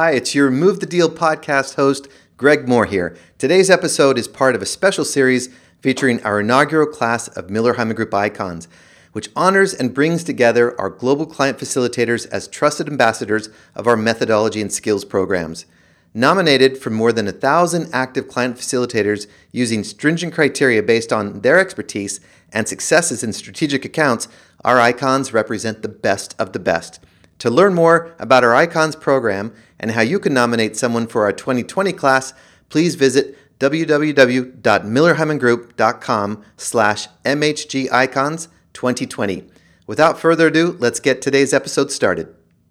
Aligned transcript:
Hi, 0.00 0.12
it's 0.12 0.32
your 0.32 0.48
Move 0.48 0.78
the 0.78 0.86
Deal 0.86 1.10
podcast 1.10 1.74
host, 1.74 2.06
Greg 2.36 2.68
Moore 2.68 2.86
here. 2.86 3.16
Today's 3.36 3.68
episode 3.68 4.16
is 4.16 4.28
part 4.28 4.54
of 4.54 4.62
a 4.62 4.64
special 4.64 5.04
series 5.04 5.48
featuring 5.80 6.22
our 6.22 6.38
inaugural 6.38 6.86
class 6.86 7.26
of 7.26 7.50
Miller 7.50 7.74
Heiman 7.74 7.96
Group 7.96 8.14
icons, 8.14 8.68
which 9.10 9.28
honors 9.34 9.74
and 9.74 9.92
brings 9.92 10.22
together 10.22 10.80
our 10.80 10.88
global 10.88 11.26
client 11.26 11.58
facilitators 11.58 12.28
as 12.28 12.46
trusted 12.46 12.86
ambassadors 12.86 13.48
of 13.74 13.88
our 13.88 13.96
methodology 13.96 14.60
and 14.60 14.72
skills 14.72 15.04
programs. 15.04 15.66
Nominated 16.14 16.78
from 16.78 16.94
more 16.94 17.12
than 17.12 17.26
a 17.26 17.32
thousand 17.32 17.90
active 17.92 18.28
client 18.28 18.56
facilitators 18.56 19.26
using 19.50 19.82
stringent 19.82 20.32
criteria 20.32 20.80
based 20.80 21.12
on 21.12 21.40
their 21.40 21.58
expertise 21.58 22.20
and 22.52 22.68
successes 22.68 23.24
in 23.24 23.32
strategic 23.32 23.84
accounts, 23.84 24.28
our 24.64 24.78
icons 24.78 25.32
represent 25.32 25.82
the 25.82 25.88
best 25.88 26.36
of 26.38 26.52
the 26.52 26.60
best. 26.60 27.00
To 27.38 27.50
learn 27.50 27.72
more 27.74 28.16
about 28.18 28.42
our 28.42 28.54
Icons 28.54 28.96
program 28.96 29.54
and 29.80 29.92
how 29.92 30.02
you 30.02 30.18
can 30.18 30.34
nominate 30.34 30.76
someone 30.76 31.06
for 31.06 31.24
our 31.24 31.32
2020 31.32 31.92
class, 31.92 32.34
please 32.68 32.94
visit 32.94 33.36
www.millerheimangroup.com 33.58 36.44
slash 36.56 37.08
mhgicons 37.24 38.48
2020. 38.72 39.44
Without 39.86 40.18
further 40.18 40.48
ado, 40.48 40.76
let's 40.78 41.00
get 41.00 41.22
today's 41.22 41.54
episode 41.54 41.90
started. 41.90 42.28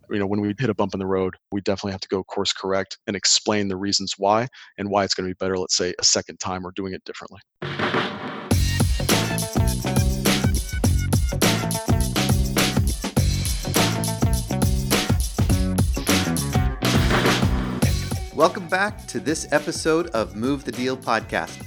You 0.10 0.20
know, 0.20 0.28
when 0.28 0.40
we 0.40 0.54
hit 0.58 0.70
a 0.70 0.74
bump 0.74 0.94
in 0.94 1.00
the 1.00 1.06
road, 1.06 1.36
we 1.52 1.60
definitely 1.62 1.92
have 1.92 2.02
to 2.02 2.08
go 2.08 2.24
course 2.24 2.54
correct 2.54 2.98
and 3.08 3.16
explain 3.16 3.68
the 3.68 3.76
reasons 3.76 4.14
why 4.18 4.48
and 4.78 4.90
why 4.90 5.04
it's 5.04 5.14
going 5.14 5.28
to 5.28 5.34
be 5.34 5.38
better, 5.38 5.58
let's 5.58 5.76
say, 5.76 5.94
a 6.00 6.04
second 6.04 6.40
time 6.40 6.66
or 6.66 6.72
doing 6.72 6.94
it 6.94 7.04
differently. 7.04 7.42
Back 18.70 19.08
to 19.08 19.22
this 19.22 19.48
episode 19.54 20.08
of 20.08 20.36
Move 20.36 20.66
the 20.66 20.74
Deal 20.74 20.98
podcast. 20.98 21.64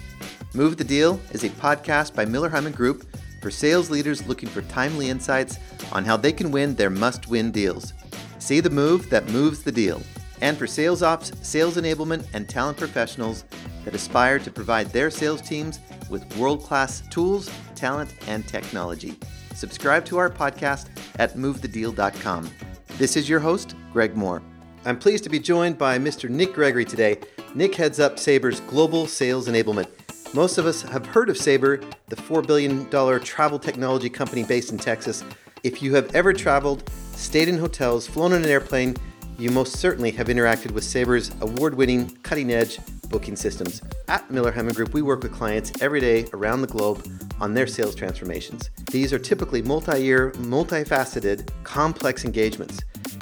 Move 0.54 0.76
the 0.76 0.84
Deal 0.84 1.18
is 1.30 1.44
a 1.44 1.48
podcast 1.48 2.14
by 2.14 2.26
Miller 2.26 2.50
Heiman 2.50 2.74
Group 2.74 3.06
for 3.40 3.50
sales 3.50 3.88
leaders 3.88 4.26
looking 4.26 4.50
for 4.50 4.60
timely 4.62 5.08
insights 5.08 5.58
on 5.92 6.04
how 6.04 6.18
they 6.18 6.30
can 6.30 6.50
win 6.50 6.74
their 6.74 6.90
must 6.90 7.26
win 7.28 7.52
deals. 7.52 7.94
See 8.38 8.60
the 8.60 8.68
move 8.68 9.08
that 9.08 9.30
moves 9.30 9.62
the 9.62 9.72
deal. 9.72 10.02
And 10.42 10.58
for 10.58 10.66
sales 10.66 11.02
ops, 11.02 11.32
sales 11.40 11.76
enablement, 11.76 12.26
and 12.34 12.46
talent 12.46 12.76
professionals 12.76 13.44
that 13.86 13.94
aspire 13.94 14.38
to 14.38 14.50
provide 14.50 14.88
their 14.88 15.10
sales 15.10 15.40
teams 15.40 15.80
with 16.10 16.36
world 16.36 16.62
class 16.62 17.02
tools, 17.08 17.50
talent, 17.74 18.14
and 18.26 18.46
technology. 18.46 19.16
Subscribe 19.54 20.04
to 20.04 20.18
our 20.18 20.28
podcast 20.28 20.88
at 21.18 21.34
movethedeal.com. 21.34 22.50
This 22.98 23.16
is 23.16 23.26
your 23.26 23.40
host, 23.40 23.74
Greg 23.90 24.14
Moore. 24.16 24.42
I'm 24.86 24.98
pleased 24.98 25.24
to 25.24 25.30
be 25.30 25.38
joined 25.38 25.76
by 25.76 25.98
Mr. 25.98 26.30
Nick 26.30 26.54
Gregory 26.54 26.86
today. 26.86 27.18
Nick 27.54 27.74
heads 27.74 28.00
up 28.00 28.18
Sabre's 28.18 28.60
global 28.60 29.06
sales 29.06 29.46
enablement. 29.46 29.88
Most 30.32 30.56
of 30.56 30.64
us 30.64 30.80
have 30.80 31.04
heard 31.04 31.28
of 31.28 31.36
Sabre, 31.36 31.82
the 32.08 32.16
$4 32.16 32.46
billion 32.46 32.88
travel 33.20 33.58
technology 33.58 34.08
company 34.08 34.42
based 34.42 34.72
in 34.72 34.78
Texas. 34.78 35.22
If 35.64 35.82
you 35.82 35.94
have 35.96 36.14
ever 36.14 36.32
traveled, 36.32 36.90
stayed 37.12 37.48
in 37.50 37.58
hotels, 37.58 38.06
flown 38.06 38.32
on 38.32 38.42
an 38.42 38.48
airplane, 38.48 38.96
you 39.38 39.50
most 39.50 39.76
certainly 39.76 40.12
have 40.12 40.28
interacted 40.28 40.70
with 40.70 40.84
Sabre's 40.84 41.30
award 41.42 41.74
winning, 41.74 42.16
cutting 42.22 42.50
edge 42.50 42.78
booking 43.10 43.36
systems. 43.36 43.82
At 44.08 44.30
Miller 44.30 44.52
Heiman 44.52 44.74
Group, 44.74 44.94
we 44.94 45.02
work 45.02 45.22
with 45.22 45.32
clients 45.32 45.72
every 45.82 46.00
day 46.00 46.26
around 46.32 46.62
the 46.62 46.66
globe 46.68 47.06
on 47.38 47.52
their 47.52 47.66
sales 47.66 47.94
transformations. 47.94 48.70
These 48.90 49.12
are 49.12 49.18
typically 49.18 49.60
multi 49.60 50.02
year, 50.02 50.30
multifaceted, 50.36 51.50
complex 51.64 52.24
engagements. 52.24 52.80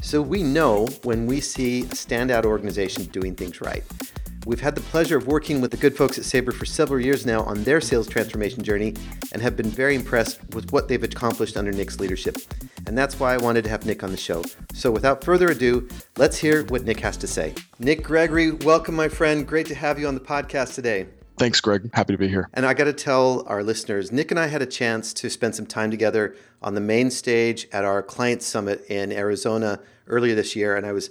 So 0.09 0.23
we 0.23 0.43
know 0.43 0.87
when 1.03 1.27
we 1.27 1.39
see 1.43 1.83
a 1.83 1.89
standout 1.89 2.47
organization 2.47 3.05
doing 3.13 3.35
things 3.35 3.61
right. 3.61 3.85
We've 4.47 4.59
had 4.59 4.75
the 4.75 4.81
pleasure 4.81 5.19
of 5.19 5.27
working 5.27 5.61
with 5.61 5.71
the 5.71 5.77
good 5.77 5.95
folks 5.95 6.17
at 6.17 6.25
Sabre 6.25 6.51
for 6.51 6.65
several 6.65 6.99
years 6.99 7.27
now 7.27 7.43
on 7.43 7.63
their 7.63 7.83
sales 7.83 8.09
transformation 8.09 8.63
journey 8.63 8.95
and 9.35 9.43
have 9.43 9.55
been 9.55 9.69
very 9.69 9.95
impressed 9.95 10.41
with 10.55 10.73
what 10.73 10.89
they've 10.89 11.03
accomplished 11.03 11.59
under 11.59 11.73
Nick's 11.73 12.01
leadership. 12.01 12.39
And 12.87 12.97
that's 12.97 13.21
why 13.21 13.35
I 13.35 13.37
wanted 13.37 13.65
to 13.65 13.69
have 13.69 13.85
Nick 13.85 14.03
on 14.03 14.11
the 14.11 14.17
show. 14.17 14.43
So 14.73 14.91
without 14.91 15.23
further 15.23 15.51
ado, 15.51 15.87
let's 16.17 16.39
hear 16.39 16.65
what 16.65 16.85
Nick 16.85 17.01
has 17.01 17.19
to 17.19 17.27
say. 17.27 17.55
Nick 17.79 18.03
Gregory, 18.03 18.53
welcome, 18.53 18.95
my 18.95 19.11
friend. 19.11 19.47
Great 19.47 19.67
to 19.67 19.75
have 19.75 19.99
you 19.99 20.09
on 20.09 20.15
the 20.15 20.21
podcast 20.23 20.75
today. 20.75 21.07
Thanks, 21.39 21.61
Greg. 21.61 21.89
Happy 21.95 22.13
to 22.13 22.19
be 22.19 22.29
here. 22.29 22.49
And 22.53 22.67
I 22.67 22.75
got 22.75 22.85
to 22.85 22.93
tell 22.93 23.45
our 23.47 23.63
listeners, 23.63 24.11
Nick 24.11 24.31
and 24.31 24.41
I 24.41 24.49
had 24.49 24.61
a 24.61 24.67
chance 24.67 25.13
to 25.15 25.31
spend 25.31 25.55
some 25.55 25.67
time 25.67 25.91
together 25.91 26.35
on 26.61 26.75
the 26.75 26.81
main 26.81 27.11
stage 27.11 27.69
at 27.73 27.85
our 27.85 28.03
client 28.03 28.43
summit 28.43 28.85
in 28.89 29.13
Arizona 29.13 29.81
earlier 30.09 30.35
this 30.35 30.57
year. 30.57 30.77
And 30.77 30.85
I 30.85 30.93
was 30.93 31.11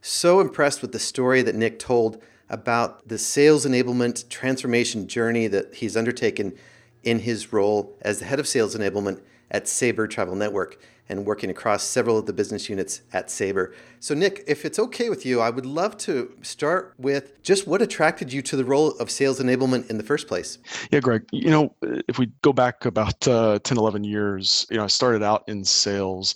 so 0.00 0.40
impressed 0.40 0.82
with 0.82 0.92
the 0.92 0.98
story 0.98 1.42
that 1.42 1.54
Nick 1.54 1.78
told 1.78 2.20
about 2.50 3.06
the 3.08 3.18
sales 3.18 3.66
enablement 3.66 4.28
transformation 4.28 5.06
journey 5.06 5.46
that 5.46 5.76
he's 5.76 5.96
undertaken 5.96 6.54
in 7.02 7.20
his 7.20 7.52
role 7.52 7.96
as 8.02 8.18
the 8.18 8.24
head 8.24 8.40
of 8.40 8.48
sales 8.48 8.74
enablement 8.74 9.20
at 9.50 9.68
Sabre 9.68 10.08
Travel 10.08 10.34
Network 10.34 10.78
and 11.08 11.24
working 11.24 11.50
across 11.50 11.82
several 11.82 12.18
of 12.18 12.26
the 12.26 12.32
business 12.32 12.68
units 12.68 13.02
at 13.12 13.30
Sabre. 13.30 13.74
So, 14.00 14.14
Nick, 14.14 14.44
if 14.46 14.64
it's 14.64 14.78
okay 14.78 15.08
with 15.08 15.24
you, 15.24 15.40
I 15.40 15.50
would 15.50 15.66
love 15.66 15.96
to 15.98 16.36
start 16.42 16.94
with 16.98 17.42
just 17.42 17.66
what 17.66 17.82
attracted 17.82 18.32
you 18.32 18.42
to 18.42 18.56
the 18.56 18.64
role 18.64 18.90
of 18.98 19.10
sales 19.10 19.40
enablement 19.40 19.90
in 19.90 19.96
the 19.96 20.04
first 20.04 20.28
place. 20.28 20.58
Yeah, 20.90 21.00
Greg, 21.00 21.24
you 21.32 21.50
know, 21.50 21.74
if 21.82 22.18
we 22.18 22.30
go 22.42 22.52
back 22.52 22.84
about 22.84 23.26
uh, 23.26 23.58
10, 23.64 23.78
11 23.78 24.04
years, 24.04 24.66
you 24.70 24.76
know, 24.76 24.84
I 24.84 24.88
started 24.88 25.22
out 25.22 25.44
in 25.48 25.64
sales. 25.64 26.34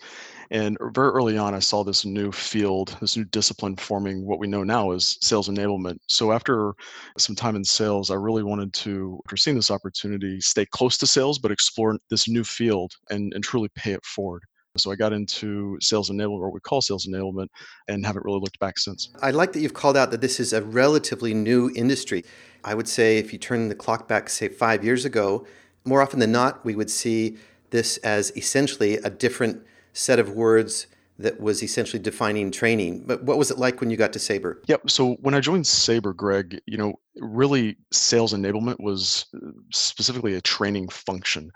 And 0.53 0.77
very 0.93 1.09
early 1.09 1.39
on, 1.39 1.55
I 1.55 1.61
saw 1.61 1.83
this 1.83 2.05
new 2.05 2.31
field, 2.31 2.95
this 3.01 3.17
new 3.17 3.25
discipline 3.25 3.75
forming 3.77 4.27
what 4.27 4.39
we 4.39 4.47
know 4.47 4.63
now 4.63 4.91
as 4.91 5.17
sales 5.23 5.49
enablement. 5.49 5.97
So 6.09 6.31
after 6.31 6.75
some 7.17 7.35
time 7.35 7.57
in 7.57 7.65
sales, 7.65 8.11
I 8.11 8.17
really 8.17 8.43
wanted 8.43 8.75
to, 8.75 9.19
after 9.25 9.39
seeing 9.39 9.57
this 9.57 9.71
opportunity, 9.71 10.43
stay 10.43 10.67
close 10.67 10.99
to 10.99 11.07
sales, 11.07 11.39
but 11.39 11.53
explore 11.53 11.97
this 12.11 12.29
new 12.29 12.45
field 12.45 12.93
and, 13.09 13.33
and 13.33 13.43
truly 13.43 13.71
pay 13.75 13.93
it 13.93 14.05
forward. 14.05 14.43
So 14.79 14.91
I 14.91 14.97
got 14.97 15.13
into 15.13 15.77
sales 15.81 16.11
enablement, 16.11 16.41
or 16.41 16.45
what 16.45 16.55
we 16.55 16.61
call 16.61 16.81
sales 16.81 17.07
enablement, 17.07 17.49
and 17.89 18.07
haven't 18.07 18.25
really 18.25 18.41
looked 18.41 18.59
back 18.59 18.79
since. 18.79 19.11
I 19.21 19.31
like 19.31 19.53
that 19.53 19.61
you've 19.61 19.75
called 19.75 19.99
out 19.99 20.11
that 20.13 20.23
this 20.23 20.41
is 20.41 20.55
a 20.55 20.63
relatively 20.63 21.35
new 21.35 21.71
industry. 21.75 22.25
I 22.65 22.75
would 22.75 22.89
say 22.89 23.19
if 23.19 23.33
you 23.35 23.39
turn 23.39 23.69
the 23.69 23.75
clock 23.75 24.09
back, 24.09 24.31
say 24.31 24.49
five 24.49 24.83
years 24.83 25.05
ago, 25.05 25.47
more 25.85 26.01
often 26.01 26.21
than 26.21 26.33
not, 26.33 26.65
we 26.65 26.75
would 26.75 26.91
see 26.91 27.37
this 27.69 27.99
as 27.99 28.35
essentially 28.35 28.95
a 28.99 29.11
different 29.11 29.63
set 29.93 30.19
of 30.19 30.31
words 30.31 30.87
that 31.19 31.39
was 31.39 31.63
essentially 31.63 32.03
defining 32.03 32.51
training. 32.51 33.05
But 33.07 33.25
what 33.25 33.37
was 33.37 33.51
it 33.51 33.59
like 33.59 33.81
when 33.81 33.91
you 33.91 33.99
got 33.99 34.15
to 34.15 34.19
Sabre? 34.19 34.63
Yep. 34.69 34.91
So 34.91 35.15
when 35.21 35.35
I 35.35 35.41
joined 35.41 35.67
Sabre, 35.67 36.15
Greg, 36.15 36.61
you 36.67 36.79
know, 36.79 36.95
really 37.17 37.77
sales 37.93 38.33
enablement 38.33 38.81
was 38.81 39.27
uh, 39.35 39.51
specifically 39.73 40.35
a 40.35 40.41
training 40.41 40.89
function. 40.89 41.51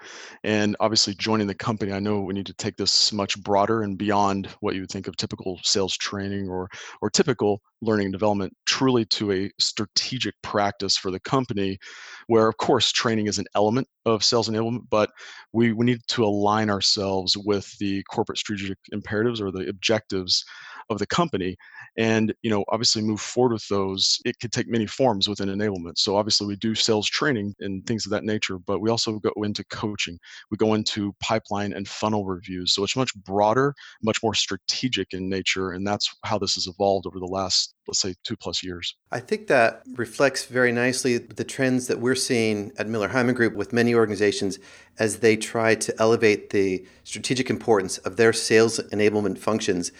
And 0.44 0.76
obviously 0.80 1.14
joining 1.14 1.46
the 1.46 1.54
company, 1.54 1.92
I 1.92 2.00
know 2.00 2.20
we 2.20 2.34
need 2.34 2.46
to 2.46 2.54
take 2.54 2.76
this 2.76 3.12
much 3.12 3.40
broader 3.42 3.82
and 3.82 3.96
beyond 3.96 4.48
what 4.60 4.74
you 4.74 4.82
would 4.82 4.90
think 4.90 5.08
of 5.08 5.16
typical 5.16 5.58
sales 5.62 5.96
training 5.96 6.48
or 6.48 6.68
or 7.00 7.10
typical 7.10 7.60
learning 7.82 8.06
and 8.06 8.12
development 8.12 8.54
truly 8.64 9.04
to 9.04 9.32
a 9.32 9.50
strategic 9.58 10.34
practice 10.42 10.96
for 10.96 11.10
the 11.10 11.20
company 11.20 11.78
where 12.26 12.48
of 12.48 12.56
course 12.56 12.90
training 12.90 13.26
is 13.26 13.38
an 13.38 13.44
element 13.54 13.86
of 14.06 14.24
sales 14.24 14.48
enablement 14.48 14.80
but 14.90 15.10
we, 15.52 15.72
we 15.72 15.84
need 15.84 16.00
to 16.08 16.24
align 16.24 16.70
ourselves 16.70 17.36
with 17.36 17.70
the 17.78 18.02
corporate 18.04 18.38
strategic 18.38 18.78
imperatives 18.92 19.40
or 19.40 19.50
the 19.50 19.68
objectives 19.68 20.44
of 20.88 20.98
the 20.98 21.06
company 21.06 21.56
and 21.96 22.34
you 22.42 22.50
know 22.50 22.64
obviously 22.68 23.02
move 23.02 23.20
forward 23.20 23.52
with 23.52 23.66
those 23.68 24.20
it 24.24 24.38
could 24.40 24.52
take 24.52 24.68
many 24.68 24.86
forms 24.86 25.28
within 25.28 25.48
enablement. 25.48 25.98
So 25.98 26.16
obviously 26.16 26.46
we 26.46 26.56
do 26.56 26.74
sales 26.74 27.08
training 27.08 27.54
and 27.60 27.86
things 27.86 28.06
of 28.06 28.12
that 28.12 28.24
nature 28.24 28.58
but 28.58 28.80
we 28.80 28.90
also 28.90 29.18
go 29.18 29.32
into 29.42 29.64
coaching. 29.64 30.18
We 30.50 30.56
go 30.56 30.74
into 30.74 31.14
pipeline 31.20 31.72
and 31.72 31.88
funnel 31.88 32.24
reviews. 32.24 32.74
So 32.74 32.84
it's 32.84 32.96
much 32.96 33.14
broader 33.24 33.74
much 34.02 34.22
more 34.22 34.34
strategic 34.34 35.12
in 35.12 35.28
nature 35.28 35.70
and 35.70 35.86
that's 35.86 36.14
how 36.24 36.38
this 36.38 36.54
has 36.54 36.66
evolved 36.66 37.06
over 37.06 37.18
the 37.18 37.26
last 37.26 37.74
let's 37.88 38.00
say 38.00 38.14
two 38.24 38.36
plus 38.36 38.62
years. 38.62 38.96
I 39.12 39.20
think 39.20 39.46
that 39.46 39.82
reflects 39.94 40.44
very 40.44 40.72
nicely 40.72 41.18
the 41.18 41.44
trends 41.44 41.86
that 41.86 42.00
we're 42.00 42.14
seeing 42.14 42.72
at 42.78 42.88
miller 42.88 43.08
heiman 43.08 43.34
group 43.34 43.54
with 43.54 43.72
many 43.72 43.94
organizations 43.94 44.58
as 44.98 45.18
they 45.18 45.36
try 45.36 45.74
to 45.74 45.94
elevate 46.00 46.50
the 46.50 46.84
strategic 47.04 47.50
importance 47.50 47.98
of 47.98 48.16
their 48.16 48.32
sales 48.32 48.80
enablement 48.92 49.38
functions 49.38 49.92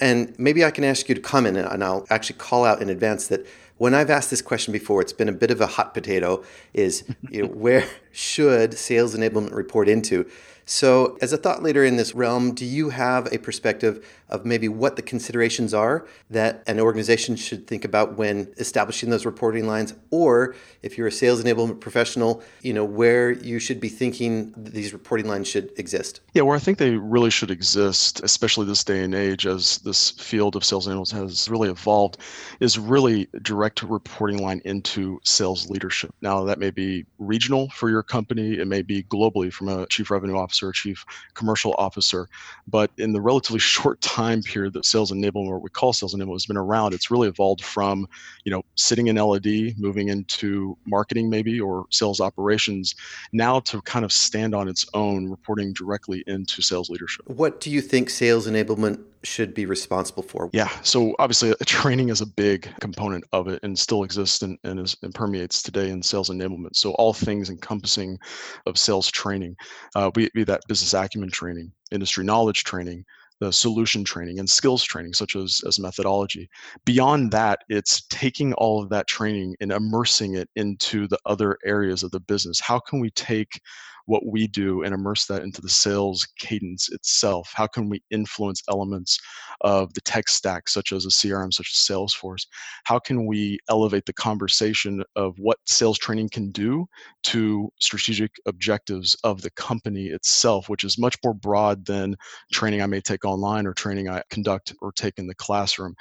and 0.00 0.34
maybe 0.38 0.64
I 0.64 0.70
can 0.70 0.84
ask 0.84 1.08
you 1.08 1.14
to 1.14 1.20
comment, 1.20 1.56
and 1.56 1.84
I'll 1.84 2.06
actually 2.10 2.38
call 2.38 2.64
out 2.64 2.80
in 2.80 2.88
advance 2.88 3.28
that 3.28 3.46
when 3.78 3.94
I've 3.94 4.10
asked 4.10 4.30
this 4.30 4.42
question 4.42 4.72
before, 4.72 5.00
it's 5.00 5.12
been 5.12 5.28
a 5.28 5.32
bit 5.32 5.50
of 5.50 5.60
a 5.60 5.66
hot 5.66 5.94
potato. 5.94 6.44
Is 6.74 7.04
you 7.30 7.42
know, 7.42 7.48
where 7.54 7.84
should 8.12 8.74
sales 8.74 9.14
enablement 9.14 9.54
report 9.54 9.88
into? 9.88 10.28
So, 10.66 11.16
as 11.22 11.32
a 11.32 11.38
thought 11.38 11.62
leader 11.62 11.84
in 11.84 11.96
this 11.96 12.14
realm, 12.14 12.54
do 12.54 12.66
you 12.66 12.90
have 12.90 13.32
a 13.32 13.38
perspective 13.38 14.06
of 14.28 14.44
maybe 14.44 14.68
what 14.68 14.96
the 14.96 15.02
considerations 15.02 15.74
are 15.74 16.06
that 16.30 16.62
an 16.66 16.80
organization 16.80 17.36
should 17.36 17.66
think 17.66 17.84
about 17.84 18.16
when 18.16 18.52
establishing 18.58 19.10
those 19.10 19.26
reporting 19.26 19.66
lines? 19.66 19.94
Or 20.10 20.54
if 20.82 20.96
you're 20.96 21.08
a 21.08 21.12
sales 21.12 21.42
enablement 21.42 21.80
professional, 21.80 22.42
you 22.62 22.72
know, 22.72 22.84
where 22.84 23.30
you 23.30 23.58
should 23.58 23.80
be 23.80 23.88
thinking 23.88 24.54
these 24.56 24.92
reporting 24.92 25.26
lines 25.26 25.48
should 25.48 25.70
exist? 25.78 26.20
Yeah, 26.34 26.42
where 26.42 26.56
I 26.56 26.60
think 26.60 26.78
they 26.78 26.92
really 26.96 27.30
should 27.30 27.50
exist, 27.50 28.20
especially 28.22 28.66
this 28.66 28.84
day 28.84 29.02
and 29.02 29.14
age 29.14 29.46
as 29.46 29.78
this 29.78 30.12
field 30.12 30.56
of 30.56 30.64
sales 30.64 30.86
enablement 30.86 31.12
has 31.12 31.48
really 31.48 31.68
evolved, 31.68 32.18
is 32.60 32.78
really 32.78 33.28
direct 33.42 33.82
reporting 33.82 34.38
line 34.38 34.62
into 34.64 35.20
sales 35.24 35.68
leadership. 35.68 36.14
Now, 36.22 36.44
that 36.44 36.58
may 36.58 36.70
be 36.70 37.04
regional 37.18 37.68
for 37.70 37.90
your 37.90 38.02
company, 38.02 38.58
it 38.58 38.66
may 38.66 38.82
be 38.82 39.02
globally 39.04 39.52
from 39.52 39.68
a 39.68 39.86
chief 39.86 40.10
revenue 40.10 40.36
officer 40.36 40.72
chief 40.72 41.04
commercial 41.34 41.74
officer. 41.78 42.28
But 42.66 42.90
in 42.98 43.12
the 43.12 43.20
relatively 43.20 43.58
short 43.78 44.00
time 44.00 44.17
period 44.42 44.72
that 44.74 44.84
sales 44.84 45.12
enablement, 45.12 45.48
or 45.48 45.58
we 45.58 45.70
call 45.70 45.92
sales 45.92 46.14
enablement, 46.14 46.34
has 46.34 46.46
been 46.46 46.56
around, 46.56 46.94
it's 46.94 47.10
really 47.10 47.28
evolved 47.28 47.64
from, 47.64 48.06
you 48.44 48.52
know, 48.52 48.62
sitting 48.74 49.06
in 49.06 49.16
L&D, 49.16 49.74
moving 49.78 50.08
into 50.08 50.76
marketing 50.86 51.30
maybe 51.30 51.60
or 51.60 51.86
sales 51.90 52.20
operations, 52.20 52.94
now 53.32 53.60
to 53.60 53.80
kind 53.82 54.04
of 54.04 54.12
stand 54.12 54.54
on 54.54 54.68
its 54.68 54.86
own, 54.94 55.28
reporting 55.28 55.72
directly 55.72 56.24
into 56.26 56.62
sales 56.62 56.90
leadership. 56.90 57.28
What 57.28 57.60
do 57.60 57.70
you 57.70 57.80
think 57.80 58.10
sales 58.10 58.46
enablement 58.46 59.02
should 59.22 59.54
be 59.54 59.66
responsible 59.66 60.22
for? 60.22 60.50
Yeah, 60.52 60.68
so 60.82 61.14
obviously 61.18 61.54
training 61.66 62.08
is 62.08 62.20
a 62.20 62.26
big 62.26 62.68
component 62.80 63.24
of 63.32 63.48
it 63.48 63.60
and 63.62 63.78
still 63.78 64.02
exists 64.02 64.42
and, 64.42 64.58
and, 64.64 64.80
is, 64.80 64.96
and 65.02 65.14
permeates 65.14 65.62
today 65.62 65.90
in 65.90 66.02
sales 66.02 66.30
enablement. 66.30 66.76
So 66.76 66.92
all 66.92 67.12
things 67.12 67.50
encompassing 67.50 68.18
of 68.66 68.78
sales 68.78 69.10
training, 69.10 69.56
uh, 69.94 70.10
be, 70.10 70.30
be 70.34 70.44
that 70.44 70.62
business 70.68 70.94
acumen 70.94 71.30
training, 71.30 71.72
industry 71.90 72.24
knowledge 72.24 72.64
training, 72.64 73.04
the 73.40 73.52
solution 73.52 74.04
training 74.04 74.38
and 74.38 74.48
skills 74.48 74.82
training 74.82 75.14
such 75.14 75.36
as 75.36 75.60
as 75.66 75.78
methodology. 75.78 76.48
Beyond 76.84 77.30
that 77.32 77.60
it's 77.68 78.02
taking 78.08 78.52
all 78.54 78.82
of 78.82 78.88
that 78.90 79.06
training 79.06 79.56
and 79.60 79.72
immersing 79.72 80.34
it 80.34 80.48
into 80.56 81.06
the 81.08 81.18
other 81.26 81.58
areas 81.64 82.02
of 82.02 82.10
the 82.10 82.20
business. 82.20 82.60
How 82.60 82.78
can 82.78 83.00
we 83.00 83.10
take 83.10 83.60
what 84.08 84.24
we 84.24 84.46
do 84.46 84.82
and 84.82 84.94
immerse 84.94 85.26
that 85.26 85.42
into 85.42 85.60
the 85.60 85.68
sales 85.68 86.26
cadence 86.38 86.88
itself? 86.88 87.52
How 87.54 87.66
can 87.66 87.90
we 87.90 88.02
influence 88.10 88.62
elements 88.70 89.18
of 89.60 89.92
the 89.92 90.00
tech 90.00 90.30
stack, 90.30 90.66
such 90.66 90.92
as 90.92 91.04
a 91.04 91.10
CRM, 91.10 91.52
such 91.52 91.70
as 91.74 91.78
Salesforce? 91.78 92.46
How 92.84 92.98
can 92.98 93.26
we 93.26 93.58
elevate 93.68 94.06
the 94.06 94.14
conversation 94.14 95.04
of 95.14 95.34
what 95.38 95.58
sales 95.66 95.98
training 95.98 96.30
can 96.30 96.50
do 96.50 96.86
to 97.24 97.70
strategic 97.80 98.30
objectives 98.46 99.14
of 99.24 99.42
the 99.42 99.50
company 99.50 100.06
itself, 100.06 100.70
which 100.70 100.84
is 100.84 100.98
much 100.98 101.16
more 101.22 101.34
broad 101.34 101.84
than 101.84 102.16
training 102.50 102.80
I 102.80 102.86
may 102.86 103.02
take 103.02 103.26
online 103.26 103.66
or 103.66 103.74
training 103.74 104.08
I 104.08 104.22
conduct 104.30 104.72
or 104.80 104.90
take 104.90 105.18
in 105.18 105.26
the 105.26 105.34
classroom? 105.34 105.94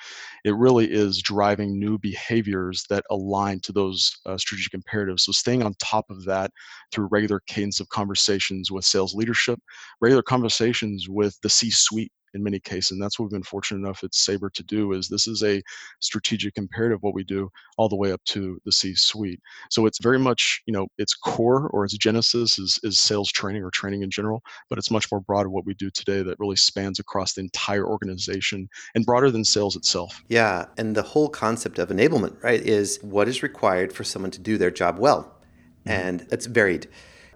It 0.46 0.56
really 0.56 0.90
is 0.90 1.22
driving 1.22 1.78
new 1.78 1.98
behaviors 1.98 2.86
that 2.90 3.04
align 3.10 3.60
to 3.62 3.74
those 3.74 4.18
uh, 4.26 4.38
strategic 4.38 4.74
imperatives. 4.74 5.26
So, 5.26 5.34
staying 5.34 5.62
on 5.62 5.74
top 5.80 6.10
of 6.10 6.24
that 6.24 6.52
through 6.94 7.10
regular 7.12 7.42
cadence 7.48 7.82
of 7.82 7.90
conversations 8.00 8.72
with 8.72 8.86
sales 8.86 9.14
leadership, 9.16 9.60
regular 10.02 10.24
conversations 10.24 11.08
with 11.10 11.34
the 11.42 11.50
C-suite 11.50 12.12
in 12.34 12.44
many 12.44 12.60
cases. 12.60 12.92
And 12.92 13.02
that's 13.02 13.18
what 13.18 13.26
we've 13.26 13.38
been 13.38 13.44
fortunate 13.44 13.80
enough 13.80 14.04
at 14.04 14.14
Sabre 14.14 14.52
to 14.52 14.64
do 14.64 14.94
is 14.94 15.08
this 15.08 15.28
is 15.28 15.44
a 15.44 15.62
strategic 16.00 16.58
imperative 16.58 17.00
what 17.02 17.16
we 17.16 17.24
do 17.24 17.50
all 17.78 17.90
the 17.90 17.96
way 17.96 18.12
up 18.12 18.22
to 18.26 18.60
the 18.66 18.72
C-suite. 18.72 19.40
So 19.70 19.86
it's 19.88 20.00
very 20.00 20.20
much, 20.20 20.62
you 20.68 20.74
know, 20.74 20.88
its 20.98 21.16
core 21.16 21.70
or 21.74 21.86
its 21.86 21.98
genesis 21.98 22.60
is, 22.60 22.80
is 22.84 23.00
sales 23.00 23.32
training 23.32 23.64
or 23.64 23.72
training 23.72 24.04
in 24.04 24.12
general, 24.12 24.42
but 24.70 24.78
it's 24.78 24.92
much 24.92 25.08
more 25.12 25.22
broad 25.22 25.48
what 25.48 25.66
we 25.66 25.74
do 25.74 25.90
today 25.90 26.22
that 26.22 26.40
really 26.40 26.56
spans 26.56 27.00
across 27.00 27.34
the 27.34 27.42
entire 27.42 27.88
organization 27.88 28.70
and 28.94 29.06
broader 29.06 29.32
than 29.32 29.44
sales 29.44 29.76
itself. 29.76 30.24
Yeah. 30.28 30.66
And 30.78 30.96
the 30.96 31.08
whole 31.14 31.30
concept 31.30 31.80
of 31.80 31.90
enablement, 31.90 32.44
right, 32.44 32.62
is 32.62 33.00
what 33.02 33.28
is 33.28 33.42
required 33.42 33.92
for 33.94 34.04
someone 34.04 34.32
to 34.32 34.40
do 34.40 34.58
their 34.58 34.72
job 34.72 35.00
well. 35.00 35.24
Mm-hmm. 35.24 35.90
And 35.90 36.28
it's 36.32 36.46
varied. 36.46 36.88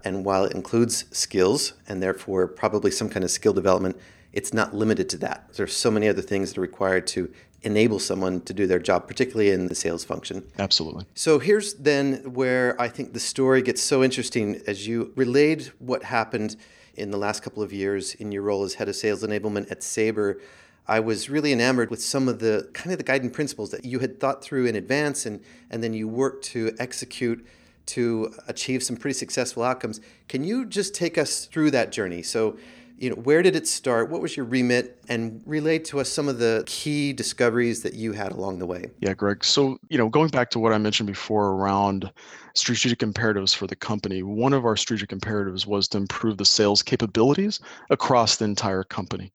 And 0.04 0.24
while 0.24 0.44
it 0.44 0.52
includes 0.52 1.04
skills 1.10 1.74
and 1.88 2.02
therefore 2.02 2.48
probably 2.48 2.90
some 2.90 3.08
kind 3.08 3.24
of 3.24 3.30
skill 3.30 3.52
development, 3.52 3.98
it's 4.32 4.52
not 4.52 4.74
limited 4.74 5.08
to 5.10 5.18
that. 5.18 5.52
There's 5.54 5.74
so 5.74 5.90
many 5.90 6.08
other 6.08 6.22
things 6.22 6.50
that 6.50 6.58
are 6.58 6.62
required 6.62 7.06
to 7.08 7.32
enable 7.62 7.98
someone 7.98 8.40
to 8.40 8.52
do 8.52 8.66
their 8.66 8.78
job, 8.78 9.06
particularly 9.06 9.50
in 9.50 9.66
the 9.66 9.74
sales 9.74 10.04
function. 10.04 10.44
Absolutely. 10.58 11.06
So 11.14 11.38
here's 11.38 11.74
then 11.74 12.32
where 12.32 12.80
I 12.80 12.88
think 12.88 13.12
the 13.12 13.20
story 13.20 13.62
gets 13.62 13.80
so 13.80 14.02
interesting 14.02 14.60
as 14.66 14.86
you 14.86 15.12
relayed 15.14 15.70
what 15.78 16.02
happened 16.04 16.56
in 16.94 17.10
the 17.10 17.18
last 17.18 17.42
couple 17.42 17.62
of 17.62 17.72
years 17.72 18.14
in 18.14 18.32
your 18.32 18.42
role 18.42 18.64
as 18.64 18.74
head 18.74 18.88
of 18.88 18.96
sales 18.96 19.22
enablement 19.22 19.70
at 19.70 19.82
Sabre. 19.82 20.40
I 20.88 21.00
was 21.00 21.30
really 21.30 21.52
enamored 21.52 21.90
with 21.90 22.02
some 22.02 22.28
of 22.28 22.40
the 22.40 22.68
kind 22.74 22.92
of 22.92 22.98
the 22.98 23.04
guiding 23.04 23.30
principles 23.30 23.70
that 23.70 23.84
you 23.84 24.00
had 24.00 24.18
thought 24.18 24.42
through 24.42 24.66
in 24.66 24.74
advance 24.74 25.24
and, 25.24 25.40
and 25.70 25.82
then 25.82 25.94
you 25.94 26.08
worked 26.08 26.44
to 26.46 26.74
execute 26.78 27.46
to 27.86 28.32
achieve 28.48 28.82
some 28.82 28.96
pretty 28.96 29.14
successful 29.14 29.62
outcomes. 29.62 30.00
Can 30.28 30.44
you 30.44 30.64
just 30.64 30.94
take 30.94 31.18
us 31.18 31.46
through 31.46 31.70
that 31.72 31.92
journey? 31.92 32.22
So, 32.22 32.56
you 32.98 33.10
know, 33.10 33.16
where 33.16 33.42
did 33.42 33.56
it 33.56 33.66
start? 33.66 34.10
What 34.10 34.22
was 34.22 34.36
your 34.36 34.46
remit? 34.46 35.02
And 35.08 35.42
relate 35.44 35.84
to 35.86 35.98
us 35.98 36.08
some 36.08 36.28
of 36.28 36.38
the 36.38 36.62
key 36.66 37.12
discoveries 37.12 37.82
that 37.82 37.94
you 37.94 38.12
had 38.12 38.30
along 38.30 38.60
the 38.60 38.66
way. 38.66 38.86
Yeah, 39.00 39.14
Greg. 39.14 39.44
So, 39.44 39.78
you 39.88 39.98
know, 39.98 40.08
going 40.08 40.28
back 40.28 40.50
to 40.50 40.60
what 40.60 40.72
I 40.72 40.78
mentioned 40.78 41.08
before 41.08 41.50
around 41.50 42.12
strategic 42.54 43.02
imperatives 43.02 43.52
for 43.52 43.66
the 43.66 43.74
company, 43.74 44.22
one 44.22 44.52
of 44.52 44.64
our 44.64 44.76
strategic 44.76 45.10
imperatives 45.10 45.66
was 45.66 45.88
to 45.88 45.98
improve 45.98 46.36
the 46.36 46.44
sales 46.44 46.82
capabilities 46.82 47.58
across 47.90 48.36
the 48.36 48.44
entire 48.44 48.84
company. 48.84 49.32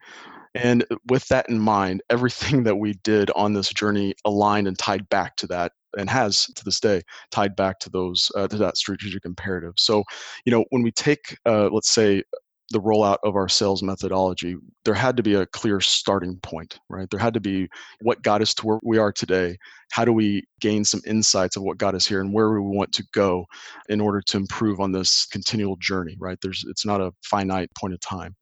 And 0.58 0.86
with 1.08 1.28
that 1.28 1.50
in 1.50 1.60
mind, 1.60 2.02
everything 2.10 2.64
that 2.64 2.78
we 2.78 2.94
did 3.04 3.30
on 3.36 3.54
this 3.54 3.70
journey 3.70 4.16
aligned 4.26 4.68
and 4.68 4.78
tied 4.78 5.08
back 5.10 5.36
to 5.38 5.48
that 5.48 5.72
and 5.98 6.10
has 6.10 6.46
to 6.56 6.66
this 6.66 6.80
day 6.80 7.02
tied 7.32 7.56
back 7.56 7.80
to 7.80 7.90
those 7.90 8.32
uh, 8.36 8.48
to 8.48 8.58
that 8.58 8.78
strategic 8.78 9.26
imperative. 9.26 9.74
So, 9.78 10.04
you 10.46 10.52
know, 10.52 10.66
when 10.70 10.82
we 10.82 10.92
take, 10.92 11.38
uh, 11.46 11.70
let's 11.72 11.92
say, 11.92 12.24
the 12.72 12.82
rollout 12.82 13.18
of 13.24 13.36
our 13.38 13.48
sales 13.48 13.82
methodology, 13.82 14.58
there 14.84 14.94
had 14.94 15.16
to 15.16 15.24
be 15.24 15.36
a 15.36 15.46
clear 15.46 15.80
starting 15.80 16.38
point, 16.42 16.80
right? 16.90 17.10
There 17.10 17.20
had 17.20 17.34
to 17.36 17.40
be 17.40 17.70
what 18.02 18.22
got 18.24 18.42
us 18.42 18.54
to 18.56 18.66
where 18.66 18.80
we 18.84 18.98
are 18.98 19.14
today. 19.14 19.58
How 19.92 20.04
do 20.04 20.12
we 20.12 20.44
gain 20.60 20.84
some 20.84 21.00
insights 21.08 21.56
of 21.56 21.64
what 21.64 21.78
got 21.78 21.96
us 21.96 22.06
here 22.06 22.20
and 22.20 22.34
where 22.34 22.52
we 22.52 22.60
want 22.60 22.92
to 22.94 23.06
go 23.14 23.46
in 23.88 24.02
order 24.02 24.22
to 24.22 24.38
improve 24.38 24.82
on 24.82 24.92
this 24.92 25.26
continual 25.28 25.78
journey, 25.78 26.18
right? 26.20 26.38
There's 26.42 26.66
it's 26.68 26.86
not 26.86 27.00
a 27.00 27.14
finite 27.24 27.70
point 27.80 27.94
of 27.94 28.02
time. 28.02 28.36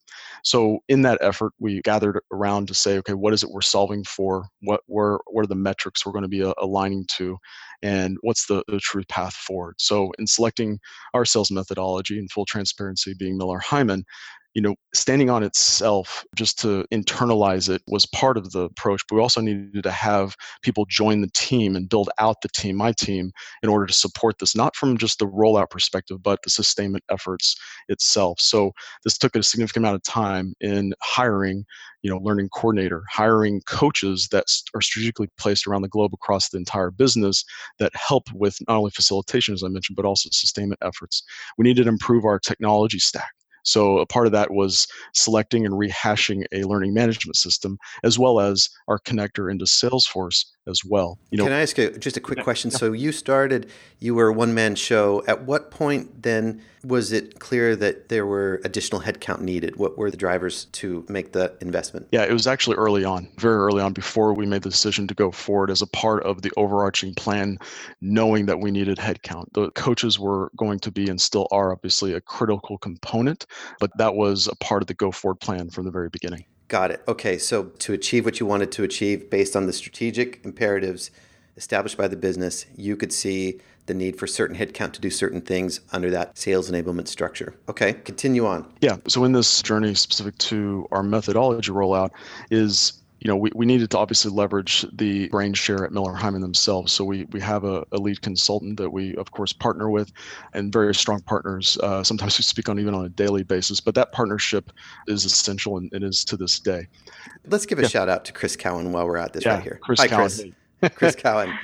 So 0.43 0.79
in 0.89 1.01
that 1.03 1.17
effort, 1.21 1.53
we 1.59 1.81
gathered 1.81 2.19
around 2.31 2.67
to 2.67 2.73
say, 2.73 2.97
okay, 2.99 3.13
what 3.13 3.33
is 3.33 3.43
it 3.43 3.49
we're 3.51 3.61
solving 3.61 4.03
for? 4.03 4.47
What 4.61 4.81
were 4.87 5.21
what 5.27 5.43
are 5.43 5.47
the 5.47 5.55
metrics 5.55 6.05
we're 6.05 6.11
going 6.11 6.23
to 6.23 6.27
be 6.27 6.43
uh, 6.43 6.53
aligning 6.57 7.05
to, 7.17 7.37
and 7.81 8.17
what's 8.21 8.47
the, 8.47 8.63
the 8.67 8.79
true 8.79 9.03
path 9.09 9.33
forward? 9.33 9.75
So 9.79 10.11
in 10.19 10.27
selecting 10.27 10.79
our 11.13 11.25
sales 11.25 11.51
methodology, 11.51 12.17
and 12.17 12.31
full 12.31 12.45
transparency, 12.45 13.13
being 13.17 13.37
Miller 13.37 13.59
Heiman, 13.59 14.03
you 14.55 14.61
know, 14.61 14.73
standing 14.93 15.29
on 15.29 15.43
itself 15.43 16.25
just 16.33 16.57
to 16.59 16.85
internalize 16.91 17.69
it 17.69 17.81
was 17.87 18.05
part 18.05 18.37
of 18.37 18.51
the 18.51 18.61
approach. 18.61 19.03
But 19.07 19.15
we 19.15 19.21
also 19.21 19.41
needed 19.41 19.83
to 19.83 19.91
have 19.91 20.35
people 20.63 20.85
join 20.89 21.19
the 21.19 21.29
team 21.35 21.75
and 21.75 21.89
build 21.89 22.09
out 22.19 22.37
the 22.41 22.47
team, 22.47 22.77
my 22.77 22.93
team, 22.93 23.31
in 23.63 23.69
order 23.69 23.85
to 23.85 23.93
support 23.93 24.39
this, 24.39 24.55
not 24.55 24.73
from 24.75 24.97
just 24.97 25.19
the 25.19 25.27
rollout 25.27 25.69
perspective, 25.69 26.23
but 26.23 26.41
the 26.41 26.49
sustainment 26.49 27.03
efforts 27.11 27.55
itself. 27.89 28.39
So 28.39 28.71
this 29.03 29.17
took 29.17 29.35
a 29.35 29.43
significant 29.43 29.83
amount 29.83 29.97
of 29.97 30.03
time 30.03 30.53
in 30.61 30.93
hiring, 31.03 31.65
you 32.01 32.09
know, 32.09 32.17
learning 32.19 32.47
coordinator, 32.49 33.03
hiring 33.11 33.61
coaches 33.65 34.29
that 34.31 34.45
are 34.73 34.81
strategically 34.81 35.27
placed 35.37 35.67
around 35.67 35.81
the 35.81 35.89
globe 35.89 36.13
across 36.13 36.47
the 36.47 36.57
entire 36.57 36.91
business 36.91 37.43
that 37.79 37.91
help 37.93 38.31
with 38.33 38.57
not 38.69 38.77
only 38.77 38.91
facilitation, 38.91 39.53
as 39.53 39.63
I 39.63 39.67
mentioned, 39.67 39.97
but 39.97 40.05
also 40.05 40.29
sustainment 40.31 40.79
efforts. 40.81 41.23
We 41.57 41.63
needed 41.63 41.83
to 41.83 41.89
improve 41.89 42.23
our 42.23 42.39
technology 42.39 42.99
stack 42.99 43.33
so 43.65 43.97
a 43.97 44.05
part 44.05 44.25
of 44.25 44.31
that 44.31 44.51
was 44.51 44.87
selecting 45.13 45.65
and 45.65 45.75
rehashing 45.75 46.45
a 46.51 46.63
learning 46.63 46.93
management 46.93 47.35
system, 47.35 47.77
as 48.03 48.17
well 48.17 48.39
as 48.39 48.69
our 48.87 48.99
connector 48.99 49.51
into 49.51 49.65
Salesforce 49.65 50.45
as 50.67 50.83
well. 50.83 51.19
You 51.29 51.37
know, 51.37 51.43
can 51.43 51.53
I 51.53 51.61
ask 51.61 51.77
you 51.77 51.91
just 51.91 52.17
a 52.17 52.21
quick 52.21 52.43
question? 52.43 52.71
So 52.71 52.91
you 52.91 53.11
started, 53.11 53.69
you 53.99 54.15
were 54.15 54.29
a 54.29 54.33
one 54.33 54.53
man 54.53 54.75
show. 54.75 55.23
At 55.27 55.43
what 55.43 55.69
point 55.69 56.23
then 56.23 56.61
was 56.83 57.11
it 57.11 57.39
clear 57.39 57.75
that 57.75 58.09
there 58.09 58.25
were 58.25 58.61
additional 58.63 59.01
headcount 59.01 59.41
needed? 59.41 59.75
What 59.75 59.97
were 59.97 60.09
the 60.11 60.17
drivers 60.17 60.65
to 60.65 61.05
make 61.09 61.33
the 61.33 61.55
investment? 61.61 62.07
Yeah, 62.11 62.23
it 62.23 62.31
was 62.31 62.47
actually 62.47 62.77
early 62.77 63.03
on, 63.03 63.27
very 63.37 63.57
early 63.57 63.81
on, 63.81 63.93
before 63.93 64.33
we 64.33 64.45
made 64.45 64.61
the 64.63 64.69
decision 64.69 65.07
to 65.07 65.13
go 65.13 65.31
forward 65.31 65.71
as 65.71 65.81
a 65.81 65.87
part 65.87 66.23
of 66.23 66.41
the 66.41 66.51
overarching 66.57 67.13
plan, 67.15 67.57
knowing 68.01 68.45
that 68.45 68.59
we 68.59 68.71
needed 68.71 68.97
headcount. 68.97 69.45
The 69.53 69.71
coaches 69.71 70.19
were 70.19 70.51
going 70.57 70.79
to 70.79 70.91
be 70.91 71.09
and 71.09 71.19
still 71.19 71.47
are 71.51 71.71
obviously 71.71 72.13
a 72.13 72.21
critical 72.21 72.77
component, 72.77 73.45
but 73.79 73.91
that 73.97 74.15
was 74.15 74.47
a 74.47 74.55
part 74.55 74.81
of 74.81 74.87
the 74.87 74.93
go 74.93 75.11
forward 75.11 75.39
plan 75.39 75.69
from 75.69 75.85
the 75.85 75.91
very 75.91 76.09
beginning. 76.09 76.45
Got 76.67 76.91
it. 76.91 77.03
Okay, 77.07 77.37
so 77.37 77.65
to 77.65 77.93
achieve 77.93 78.25
what 78.25 78.39
you 78.39 78.45
wanted 78.45 78.71
to 78.73 78.83
achieve 78.83 79.29
based 79.29 79.55
on 79.55 79.67
the 79.67 79.73
strategic 79.73 80.43
imperatives, 80.43 81.11
established 81.57 81.97
by 81.97 82.07
the 82.07 82.17
business, 82.17 82.65
you 82.75 82.95
could 82.95 83.13
see 83.13 83.59
the 83.85 83.93
need 83.93 84.17
for 84.17 84.25
certain 84.25 84.57
headcount 84.57 84.93
to 84.93 85.01
do 85.01 85.09
certain 85.09 85.41
things 85.41 85.81
under 85.91 86.09
that 86.09 86.37
sales 86.37 86.71
enablement 86.71 87.07
structure. 87.07 87.55
Okay, 87.69 87.93
continue 87.93 88.45
on. 88.45 88.65
Yeah. 88.81 88.97
So 89.07 89.23
in 89.23 89.31
this 89.31 89.61
journey 89.61 89.93
specific 89.93 90.37
to 90.39 90.87
our 90.91 91.03
methodology 91.03 91.71
rollout 91.71 92.09
is 92.49 92.93
you 93.19 93.29
know, 93.29 93.35
we, 93.35 93.49
we 93.55 93.65
needed 93.65 93.89
to 93.91 93.97
obviously 93.97 94.31
leverage 94.31 94.85
the 94.93 95.27
brain 95.29 95.53
share 95.53 95.85
at 95.85 95.91
Miller 95.91 96.13
Heiman 96.13 96.41
themselves. 96.41 96.91
So 96.91 97.03
we, 97.03 97.25
we 97.31 97.39
have 97.41 97.63
a, 97.63 97.85
a 97.91 97.97
lead 97.97 98.21
consultant 98.21 98.77
that 98.77 98.89
we, 98.89 99.15
of 99.15 99.31
course, 99.31 99.53
partner 99.53 99.89
with 99.89 100.11
and 100.53 100.71
very 100.71 100.93
strong 100.93 101.21
partners. 101.21 101.77
Uh, 101.81 102.03
sometimes 102.03 102.37
we 102.37 102.43
speak 102.43 102.69
on 102.69 102.77
even 102.79 102.93
on 102.93 103.05
a 103.05 103.09
daily 103.09 103.43
basis, 103.43 103.79
but 103.79 103.95
that 103.95 104.11
partnership 104.11 104.71
is 105.07 105.25
essential 105.25 105.77
and 105.77 105.91
it 105.93 106.03
is 106.03 106.25
to 106.25 106.37
this 106.37 106.59
day. 106.59 106.87
Let's 107.47 107.65
give 107.65 107.79
a 107.79 107.83
yeah. 107.83 107.87
shout 107.87 108.09
out 108.09 108.25
to 108.25 108.33
Chris 108.33 108.55
Cowan 108.55 108.91
while 108.91 109.05
we're 109.05 109.17
at 109.17 109.33
this 109.33 109.45
yeah, 109.45 109.55
right 109.55 109.63
here. 109.63 109.79
Chris 109.81 109.99
Hi, 110.01 110.07
Cowan. 110.07 110.29
Chris. 110.81 110.91
Chris 110.95 111.15
Cowan. 111.15 111.57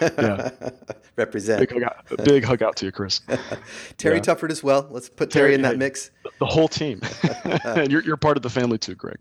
Yeah. 0.00 0.50
Represent. 1.16 1.60
Big 1.60 1.72
hug, 1.72 1.82
out, 1.82 2.24
big 2.24 2.44
hug 2.44 2.62
out 2.62 2.76
to 2.76 2.86
you, 2.86 2.92
Chris. 2.92 3.20
Terry 3.98 4.16
yeah. 4.16 4.22
Tufford 4.22 4.50
as 4.50 4.62
well. 4.62 4.86
Let's 4.90 5.08
put 5.08 5.30
Terry, 5.30 5.48
Terry 5.48 5.54
in 5.54 5.62
that 5.62 5.78
mix. 5.78 6.10
The 6.38 6.46
whole 6.46 6.68
team. 6.68 7.00
and 7.64 7.90
you're, 7.90 8.02
you're 8.02 8.16
part 8.16 8.36
of 8.36 8.42
the 8.42 8.50
family 8.50 8.78
too, 8.78 8.94
Greg. 8.94 9.18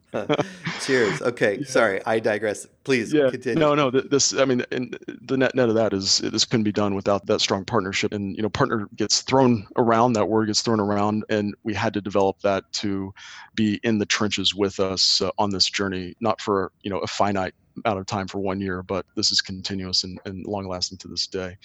Cheers. 0.81 1.21
Okay. 1.21 1.59
Yeah. 1.59 1.65
Sorry, 1.65 2.01
I 2.05 2.19
digress. 2.19 2.67
Please 2.87 3.11
yeah. 3.11 3.29
continue. 3.29 3.59
No, 3.59 3.75
no. 3.75 3.91
This, 3.91 4.33
I 4.33 4.45
mean, 4.45 4.63
the 4.69 5.35
net 5.35 5.53
net 5.53 5.67
of 5.67 5.75
that 5.75 5.91
is 5.91 6.19
this 6.19 6.45
couldn't 6.45 6.63
be 6.63 6.71
done 6.71 6.95
without 6.95 7.25
that 7.25 7.41
strong 7.41 7.65
partnership. 7.65 8.13
And 8.13 8.33
you 8.37 8.41
know, 8.41 8.47
partner 8.47 8.87
gets 8.95 9.23
thrown 9.23 9.67
around. 9.75 10.13
That 10.13 10.29
word 10.29 10.45
gets 10.45 10.61
thrown 10.61 10.79
around, 10.79 11.25
and 11.27 11.53
we 11.65 11.73
had 11.73 11.93
to 11.95 12.01
develop 12.01 12.39
that 12.43 12.63
to 12.83 13.13
be 13.55 13.81
in 13.83 13.97
the 13.97 14.05
trenches 14.05 14.55
with 14.55 14.79
us 14.79 15.21
uh, 15.21 15.31
on 15.37 15.49
this 15.49 15.69
journey, 15.69 16.15
not 16.21 16.39
for 16.39 16.71
you 16.81 16.89
know 16.89 16.99
a 16.99 17.07
finite 17.07 17.53
out 17.83 17.97
of 17.97 18.05
time 18.05 18.25
for 18.25 18.39
one 18.39 18.61
year, 18.61 18.81
but 18.81 19.05
this 19.17 19.31
is 19.31 19.41
continuous 19.41 20.05
and, 20.05 20.17
and 20.23 20.45
long 20.45 20.65
lasting 20.65 20.97
to 20.99 21.09
this 21.09 21.27
day. 21.27 21.57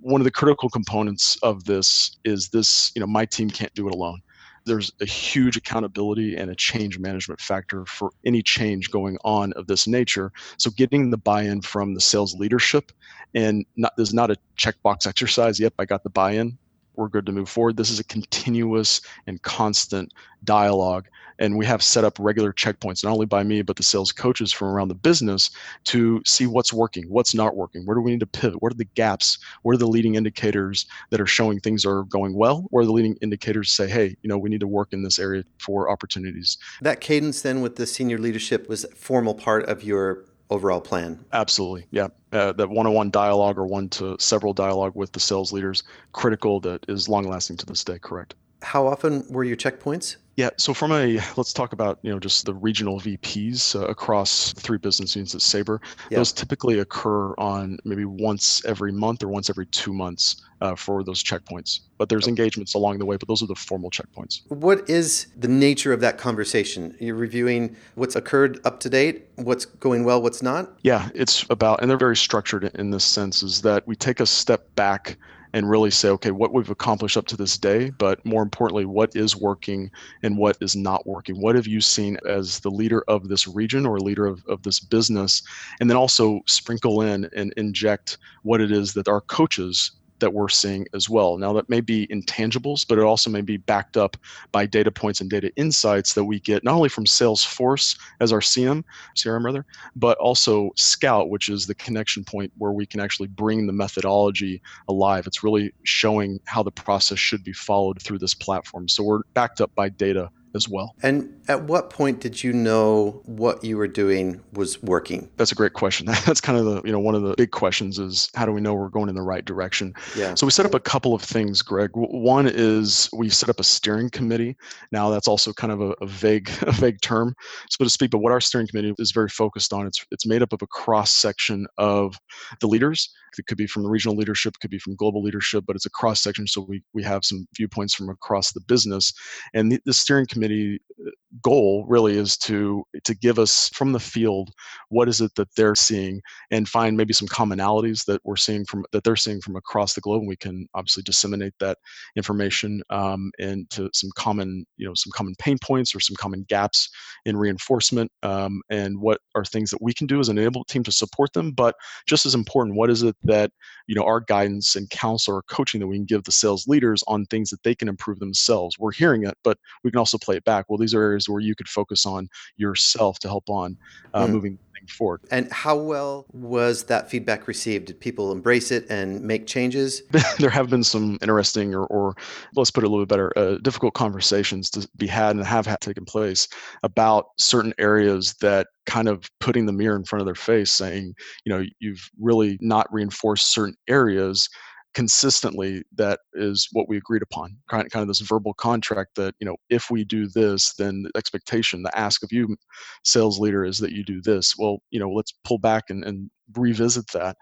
One 0.00 0.20
of 0.20 0.24
the 0.24 0.30
critical 0.30 0.68
components 0.68 1.36
of 1.42 1.64
this 1.64 2.16
is 2.24 2.48
this, 2.48 2.92
you 2.94 3.00
know, 3.00 3.08
my 3.08 3.26
team 3.26 3.50
can't 3.50 3.74
do 3.74 3.88
it 3.88 3.94
alone. 3.94 4.20
There's 4.64 4.92
a 5.00 5.04
huge 5.04 5.56
accountability 5.56 6.36
and 6.36 6.50
a 6.50 6.54
change 6.54 6.98
management 6.98 7.40
factor 7.40 7.84
for 7.86 8.10
any 8.24 8.42
change 8.42 8.90
going 8.90 9.16
on 9.24 9.52
of 9.54 9.66
this 9.66 9.86
nature. 9.86 10.32
So 10.58 10.70
getting 10.70 11.10
the 11.10 11.18
buy-in 11.18 11.62
from 11.62 11.94
the 11.94 12.00
sales 12.00 12.34
leadership 12.34 12.92
and 13.34 13.64
not 13.76 13.92
there's 13.96 14.14
not 14.14 14.30
a 14.30 14.36
checkbox 14.58 15.06
exercise. 15.06 15.58
Yep, 15.58 15.74
I 15.78 15.84
got 15.84 16.02
the 16.02 16.10
buy-in 16.10 16.58
we're 17.00 17.08
good 17.08 17.26
to 17.26 17.32
move 17.32 17.48
forward. 17.48 17.76
This 17.76 17.90
is 17.90 17.98
a 17.98 18.04
continuous 18.04 19.00
and 19.26 19.40
constant 19.42 20.12
dialogue. 20.44 21.08
And 21.40 21.58
we 21.58 21.66
have 21.66 21.82
set 21.82 22.04
up 22.04 22.16
regular 22.20 22.52
checkpoints, 22.52 23.02
not 23.02 23.12
only 23.12 23.26
by 23.26 23.42
me, 23.42 23.62
but 23.62 23.76
the 23.76 23.82
sales 23.82 24.12
coaches 24.12 24.52
from 24.52 24.68
around 24.68 24.88
the 24.88 24.94
business 24.94 25.50
to 25.84 26.22
see 26.24 26.46
what's 26.46 26.72
working, 26.72 27.04
what's 27.08 27.34
not 27.34 27.56
working, 27.56 27.84
where 27.86 27.96
do 27.96 28.02
we 28.02 28.12
need 28.12 28.20
to 28.20 28.26
pivot, 28.26 28.62
what 28.62 28.72
are 28.72 28.76
the 28.76 28.84
gaps, 28.84 29.38
what 29.62 29.74
are 29.74 29.78
the 29.78 29.88
leading 29.88 30.14
indicators 30.14 30.86
that 31.08 31.20
are 31.20 31.26
showing 31.26 31.58
things 31.58 31.84
are 31.84 32.04
going 32.04 32.34
well, 32.34 32.66
where 32.70 32.82
are 32.82 32.86
the 32.86 32.92
leading 32.92 33.16
indicators 33.22 33.72
say, 33.72 33.88
hey, 33.88 34.14
you 34.22 34.28
know, 34.28 34.38
we 34.38 34.50
need 34.50 34.60
to 34.60 34.68
work 34.68 34.92
in 34.92 35.02
this 35.02 35.18
area 35.18 35.42
for 35.58 35.90
opportunities. 35.90 36.58
That 36.82 37.00
cadence 37.00 37.42
then 37.42 37.62
with 37.62 37.76
the 37.76 37.86
senior 37.86 38.18
leadership 38.18 38.68
was 38.68 38.84
a 38.84 38.94
formal 38.94 39.34
part 39.34 39.66
of 39.68 39.82
your 39.82 40.26
overall 40.50 40.80
plan. 40.80 41.24
Absolutely. 41.32 41.86
Yeah. 41.90 42.08
Uh, 42.32 42.52
that 42.52 42.68
one 42.68 42.86
on 42.86 42.92
one 42.92 43.10
dialogue 43.10 43.56
or 43.56 43.66
one 43.66 43.88
to 43.88 44.16
several 44.18 44.52
dialogue 44.52 44.92
with 44.94 45.12
the 45.12 45.20
sales 45.20 45.52
leaders, 45.52 45.84
critical 46.12 46.60
that 46.60 46.84
is 46.88 47.08
long 47.08 47.24
lasting 47.24 47.56
to 47.58 47.66
this 47.66 47.82
day. 47.82 47.98
Correct. 47.98 48.34
How 48.62 48.86
often 48.86 49.24
were 49.30 49.44
your 49.44 49.56
checkpoints? 49.56 50.16
Yeah, 50.36 50.48
so 50.56 50.72
from 50.72 50.92
a 50.92 51.20
let's 51.36 51.52
talk 51.52 51.74
about 51.74 51.98
you 52.00 52.10
know 52.10 52.18
just 52.18 52.46
the 52.46 52.54
regional 52.54 52.98
VPs 52.98 53.78
uh, 53.78 53.84
across 53.86 54.54
three 54.54 54.78
business 54.78 55.14
units 55.14 55.34
at 55.34 55.42
Sabre. 55.42 55.82
Yeah. 56.08 56.16
Those 56.16 56.32
typically 56.32 56.78
occur 56.78 57.34
on 57.36 57.76
maybe 57.84 58.06
once 58.06 58.64
every 58.64 58.90
month 58.90 59.22
or 59.22 59.28
once 59.28 59.50
every 59.50 59.66
two 59.66 59.92
months 59.92 60.42
uh, 60.62 60.76
for 60.76 61.04
those 61.04 61.22
checkpoints. 61.22 61.80
But 61.98 62.08
there's 62.08 62.24
okay. 62.24 62.30
engagements 62.30 62.72
along 62.72 63.00
the 63.00 63.04
way, 63.04 63.16
but 63.18 63.28
those 63.28 63.42
are 63.42 63.46
the 63.46 63.54
formal 63.54 63.90
checkpoints. 63.90 64.40
What 64.48 64.88
is 64.88 65.26
the 65.36 65.48
nature 65.48 65.92
of 65.92 66.00
that 66.00 66.16
conversation? 66.16 66.96
You're 67.00 67.16
reviewing 67.16 67.76
what's 67.94 68.16
occurred 68.16 68.60
up 68.64 68.80
to 68.80 68.88
date, 68.88 69.26
what's 69.36 69.66
going 69.66 70.04
well, 70.04 70.22
what's 70.22 70.42
not. 70.42 70.72
Yeah, 70.82 71.10
it's 71.14 71.44
about, 71.50 71.82
and 71.82 71.90
they're 71.90 71.98
very 71.98 72.16
structured 72.16 72.64
in 72.76 72.90
this 72.90 73.04
sense, 73.04 73.42
is 73.42 73.60
that 73.62 73.86
we 73.86 73.94
take 73.94 74.20
a 74.20 74.26
step 74.26 74.74
back 74.74 75.18
and 75.52 75.68
really 75.68 75.90
say, 75.90 76.08
okay, 76.10 76.30
what 76.30 76.52
we've 76.52 76.70
accomplished 76.70 77.16
up 77.16 77.26
to 77.26 77.36
this 77.36 77.58
day, 77.58 77.90
but 77.90 78.24
more 78.24 78.42
importantly, 78.42 78.84
what 78.84 79.14
is 79.16 79.36
working 79.36 79.90
and 80.22 80.36
what 80.36 80.56
is 80.60 80.76
not 80.76 81.06
working? 81.06 81.40
What 81.40 81.56
have 81.56 81.66
you 81.66 81.80
seen 81.80 82.18
as 82.26 82.60
the 82.60 82.70
leader 82.70 83.02
of 83.08 83.28
this 83.28 83.48
region 83.48 83.86
or 83.86 83.98
leader 83.98 84.26
of, 84.26 84.44
of 84.46 84.62
this 84.62 84.80
business? 84.80 85.42
And 85.80 85.90
then 85.90 85.96
also 85.96 86.40
sprinkle 86.46 87.02
in 87.02 87.28
and 87.34 87.52
inject 87.56 88.18
what 88.42 88.60
it 88.60 88.70
is 88.70 88.94
that 88.94 89.08
our 89.08 89.20
coaches 89.20 89.92
that 90.20 90.32
we're 90.32 90.48
seeing 90.48 90.86
as 90.94 91.08
well. 91.08 91.36
Now, 91.36 91.52
that 91.54 91.68
may 91.68 91.80
be 91.80 92.06
intangibles, 92.08 92.86
but 92.86 92.98
it 92.98 93.04
also 93.04 93.30
may 93.30 93.40
be 93.40 93.56
backed 93.56 93.96
up 93.96 94.16
by 94.52 94.66
data 94.66 94.90
points 94.90 95.20
and 95.20 95.30
data 95.30 95.50
insights 95.56 96.14
that 96.14 96.24
we 96.24 96.40
get 96.40 96.64
not 96.64 96.74
only 96.74 96.88
from 96.88 97.04
Salesforce 97.04 97.98
as 98.20 98.32
our 98.32 98.40
CM, 98.40 98.84
CRM 99.16 99.44
rather, 99.44 99.66
but 99.96 100.16
also 100.18 100.70
Scout, 100.76 101.30
which 101.30 101.48
is 101.48 101.66
the 101.66 101.74
connection 101.74 102.24
point 102.24 102.52
where 102.58 102.72
we 102.72 102.86
can 102.86 103.00
actually 103.00 103.28
bring 103.28 103.66
the 103.66 103.72
methodology 103.72 104.62
alive. 104.88 105.26
It's 105.26 105.42
really 105.42 105.72
showing 105.84 106.40
how 106.44 106.62
the 106.62 106.70
process 106.70 107.18
should 107.18 107.44
be 107.44 107.52
followed 107.52 108.00
through 108.02 108.18
this 108.18 108.34
platform. 108.34 108.88
So 108.88 109.02
we're 109.02 109.22
backed 109.34 109.60
up 109.60 109.74
by 109.74 109.88
data 109.88 110.30
as 110.54 110.68
well. 110.68 110.94
And 111.02 111.40
at 111.48 111.64
what 111.64 111.90
point 111.90 112.20
did 112.20 112.42
you 112.42 112.52
know 112.52 113.22
what 113.24 113.64
you 113.64 113.76
were 113.76 113.88
doing 113.88 114.40
was 114.52 114.82
working? 114.82 115.30
That's 115.36 115.52
a 115.52 115.54
great 115.54 115.74
question. 115.74 116.06
That's 116.26 116.40
kind 116.40 116.58
of 116.58 116.64
the, 116.64 116.82
you 116.84 116.92
know, 116.92 116.98
one 116.98 117.14
of 117.14 117.22
the 117.22 117.34
big 117.36 117.50
questions 117.50 117.98
is 117.98 118.28
how 118.34 118.46
do 118.46 118.52
we 118.52 118.60
know 118.60 118.74
we're 118.74 118.88
going 118.88 119.08
in 119.08 119.14
the 119.14 119.22
right 119.22 119.44
direction? 119.44 119.94
Yeah. 120.16 120.34
So 120.34 120.46
we 120.46 120.50
set 120.50 120.66
up 120.66 120.74
a 120.74 120.80
couple 120.80 121.14
of 121.14 121.22
things, 121.22 121.62
Greg. 121.62 121.90
One 121.94 122.46
is 122.46 123.08
we 123.12 123.28
set 123.28 123.48
up 123.48 123.60
a 123.60 123.64
steering 123.64 124.10
committee. 124.10 124.56
Now 124.92 125.10
that's 125.10 125.28
also 125.28 125.52
kind 125.52 125.72
of 125.72 125.80
a, 125.80 125.94
a 126.00 126.06
vague, 126.06 126.50
a 126.62 126.72
vague 126.72 127.00
term, 127.00 127.34
so 127.70 127.84
to 127.84 127.90
speak. 127.90 128.10
But 128.10 128.18
what 128.18 128.32
our 128.32 128.40
steering 128.40 128.66
committee 128.66 128.94
is 128.98 129.12
very 129.12 129.28
focused 129.28 129.72
on, 129.72 129.86
it's 129.86 130.04
it's 130.10 130.26
made 130.26 130.42
up 130.42 130.52
of 130.52 130.62
a 130.62 130.66
cross 130.66 131.12
section 131.12 131.66
of 131.78 132.16
the 132.60 132.66
leaders. 132.66 133.10
It 133.38 133.46
could 133.46 133.58
be 133.58 133.68
from 133.68 133.84
the 133.84 133.88
regional 133.88 134.16
leadership, 134.16 134.54
it 134.56 134.60
could 134.60 134.72
be 134.72 134.78
from 134.80 134.96
global 134.96 135.22
leadership, 135.22 135.64
but 135.64 135.76
it's 135.76 135.86
a 135.86 135.90
cross 135.90 136.20
section. 136.20 136.46
So 136.46 136.62
we 136.68 136.82
we 136.92 137.02
have 137.04 137.24
some 137.24 137.46
viewpoints 137.56 137.94
from 137.94 138.08
across 138.08 138.52
the 138.52 138.60
business, 138.60 139.12
and 139.54 139.70
the, 139.70 139.80
the 139.84 139.92
steering 139.92 140.26
committee 140.26 140.39
committee 140.40 140.80
uh, 141.06 141.10
goal 141.42 141.84
really 141.88 142.16
is 142.16 142.36
to 142.36 142.84
to 143.04 143.14
give 143.14 143.38
us 143.38 143.70
from 143.74 143.92
the 143.92 144.00
field 144.00 144.50
what 144.88 145.08
is 145.08 145.20
it 145.20 145.34
that 145.36 145.48
they're 145.56 145.74
seeing 145.74 146.20
and 146.50 146.68
find 146.68 146.96
maybe 146.96 147.12
some 147.12 147.28
commonalities 147.28 148.04
that 148.04 148.20
we're 148.24 148.36
seeing 148.36 148.64
from 148.64 148.84
that 148.92 149.04
they're 149.04 149.16
seeing 149.16 149.40
from 149.40 149.56
across 149.56 149.94
the 149.94 150.00
globe 150.00 150.20
and 150.20 150.28
we 150.28 150.36
can 150.36 150.66
obviously 150.74 151.02
disseminate 151.02 151.54
that 151.60 151.78
information 152.16 152.82
um, 152.90 153.30
into 153.38 153.88
some 153.92 154.10
common 154.16 154.64
you 154.76 154.86
know 154.86 154.94
some 154.94 155.12
common 155.14 155.34
pain 155.38 155.56
points 155.62 155.94
or 155.94 156.00
some 156.00 156.16
common 156.16 156.44
gaps 156.48 156.88
in 157.24 157.36
reinforcement 157.36 158.10
um, 158.22 158.62
and 158.70 159.00
what 159.00 159.20
are 159.34 159.44
things 159.44 159.70
that 159.70 159.82
we 159.82 159.92
can 159.92 160.06
do 160.06 160.20
as 160.20 160.28
an 160.28 160.38
enable 160.38 160.64
team 160.64 160.82
to 160.82 160.92
support 160.92 161.32
them. 161.32 161.52
But 161.52 161.74
just 162.06 162.26
as 162.26 162.34
important 162.34 162.76
what 162.76 162.90
is 162.90 163.02
it 163.02 163.16
that 163.24 163.50
you 163.86 163.94
know 163.94 164.04
our 164.04 164.20
guidance 164.20 164.76
and 164.76 164.88
counsel 164.90 165.34
or 165.34 165.42
coaching 165.42 165.80
that 165.80 165.86
we 165.86 165.96
can 165.96 166.04
give 166.04 166.24
the 166.24 166.32
sales 166.32 166.66
leaders 166.66 167.02
on 167.06 167.26
things 167.26 167.50
that 167.50 167.62
they 167.62 167.74
can 167.74 167.88
improve 167.88 168.18
themselves? 168.18 168.78
We're 168.78 168.92
hearing 168.92 169.24
it 169.24 169.34
but 169.44 169.58
we 169.84 169.90
can 169.90 169.98
also 169.98 170.18
play 170.18 170.36
it 170.36 170.44
back. 170.44 170.66
Well 170.68 170.78
these 170.78 170.94
are 170.94 171.02
areas 171.02 171.28
where 171.30 171.40
you 171.40 171.54
could 171.54 171.68
focus 171.68 172.06
on 172.06 172.28
yourself 172.56 173.18
to 173.20 173.28
help 173.28 173.48
on 173.48 173.76
uh, 174.14 174.26
mm. 174.26 174.30
moving 174.30 174.58
forward. 174.88 175.20
And 175.30 175.50
how 175.52 175.76
well 175.76 176.26
was 176.32 176.84
that 176.84 177.10
feedback 177.10 177.46
received? 177.46 177.86
Did 177.86 178.00
people 178.00 178.32
embrace 178.32 178.70
it 178.70 178.86
and 178.88 179.20
make 179.20 179.46
changes? 179.46 180.02
there 180.38 180.50
have 180.50 180.70
been 180.70 180.84
some 180.84 181.18
interesting, 181.22 181.74
or, 181.74 181.86
or 181.86 182.14
let's 182.54 182.70
put 182.70 182.84
it 182.84 182.86
a 182.86 182.90
little 182.90 183.04
bit 183.04 183.10
better, 183.10 183.32
uh, 183.36 183.58
difficult 183.62 183.94
conversations 183.94 184.70
to 184.70 184.88
be 184.96 185.06
had 185.06 185.36
and 185.36 185.44
have 185.44 185.66
had 185.66 185.80
taken 185.80 186.04
place 186.04 186.48
about 186.82 187.26
certain 187.38 187.74
areas 187.78 188.34
that 188.40 188.68
kind 188.86 189.08
of 189.08 189.28
putting 189.40 189.66
the 189.66 189.72
mirror 189.72 189.96
in 189.96 190.04
front 190.04 190.20
of 190.20 190.26
their 190.26 190.34
face, 190.34 190.70
saying, 190.70 191.14
you 191.44 191.52
know, 191.52 191.64
you've 191.78 192.10
really 192.18 192.58
not 192.60 192.92
reinforced 192.92 193.52
certain 193.52 193.76
areas 193.88 194.48
consistently 194.94 195.82
that 195.94 196.20
is 196.34 196.68
what 196.72 196.88
we 196.88 196.96
agreed 196.96 197.22
upon 197.22 197.56
kind 197.70 197.86
of, 197.86 197.92
kind 197.92 198.02
of 198.02 198.08
this 198.08 198.20
verbal 198.20 198.54
contract 198.54 199.14
that 199.14 199.34
you 199.38 199.46
know 199.46 199.56
if 199.68 199.90
we 199.90 200.04
do 200.04 200.26
this 200.28 200.74
then 200.74 201.02
the 201.02 201.10
expectation 201.16 201.82
the 201.82 201.98
ask 201.98 202.22
of 202.24 202.32
you 202.32 202.56
sales 203.04 203.38
leader 203.38 203.64
is 203.64 203.78
that 203.78 203.92
you 203.92 204.04
do 204.04 204.20
this. 204.20 204.54
Well 204.58 204.78
you 204.90 204.98
know 204.98 205.10
let's 205.10 205.32
pull 205.44 205.58
back 205.58 205.84
and, 205.90 206.04
and 206.04 206.30
revisit 206.56 207.06
that 207.12 207.36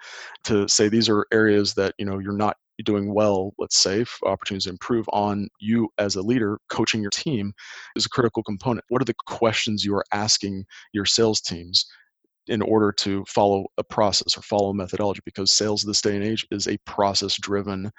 to 0.45 0.69
say 0.69 0.88
these 0.88 1.09
are 1.09 1.26
areas 1.33 1.75
that 1.75 1.95
you 1.99 2.05
know 2.05 2.19
you're 2.19 2.37
not 2.37 2.57
doing 2.85 3.12
well 3.12 3.52
let's 3.59 3.78
say 3.78 4.05
opportunities 4.25 4.64
to 4.64 4.71
improve 4.71 5.07
on 5.12 5.49
you 5.59 5.88
as 5.99 6.14
a 6.14 6.23
leader 6.23 6.59
coaching 6.69 7.00
your 7.00 7.11
team 7.11 7.52
is 7.97 8.07
a 8.07 8.09
critical 8.09 8.43
component. 8.43 8.85
What 8.88 9.02
are 9.02 9.07
the 9.07 9.14
questions 9.26 9.85
you 9.85 9.95
are 9.97 10.05
asking 10.12 10.64
your 10.93 11.07
sales 11.07 11.40
teams 11.40 11.87
in 12.49 12.62
order 12.62 12.93
to 12.93 13.25
follow 13.26 13.67
a 13.78 13.85
process 13.85 14.37
or 14.37 14.43
follow 14.43 14.71
a 14.71 14.75
methodology 14.75 15.21
because 15.25 15.52
sales 15.52 15.83
this 15.83 16.00
day 16.00 16.17
and 16.17 16.25
age 16.25 16.47
is 16.50 16.67
a 16.67 16.78
process 16.78 17.37
driven 17.37 17.90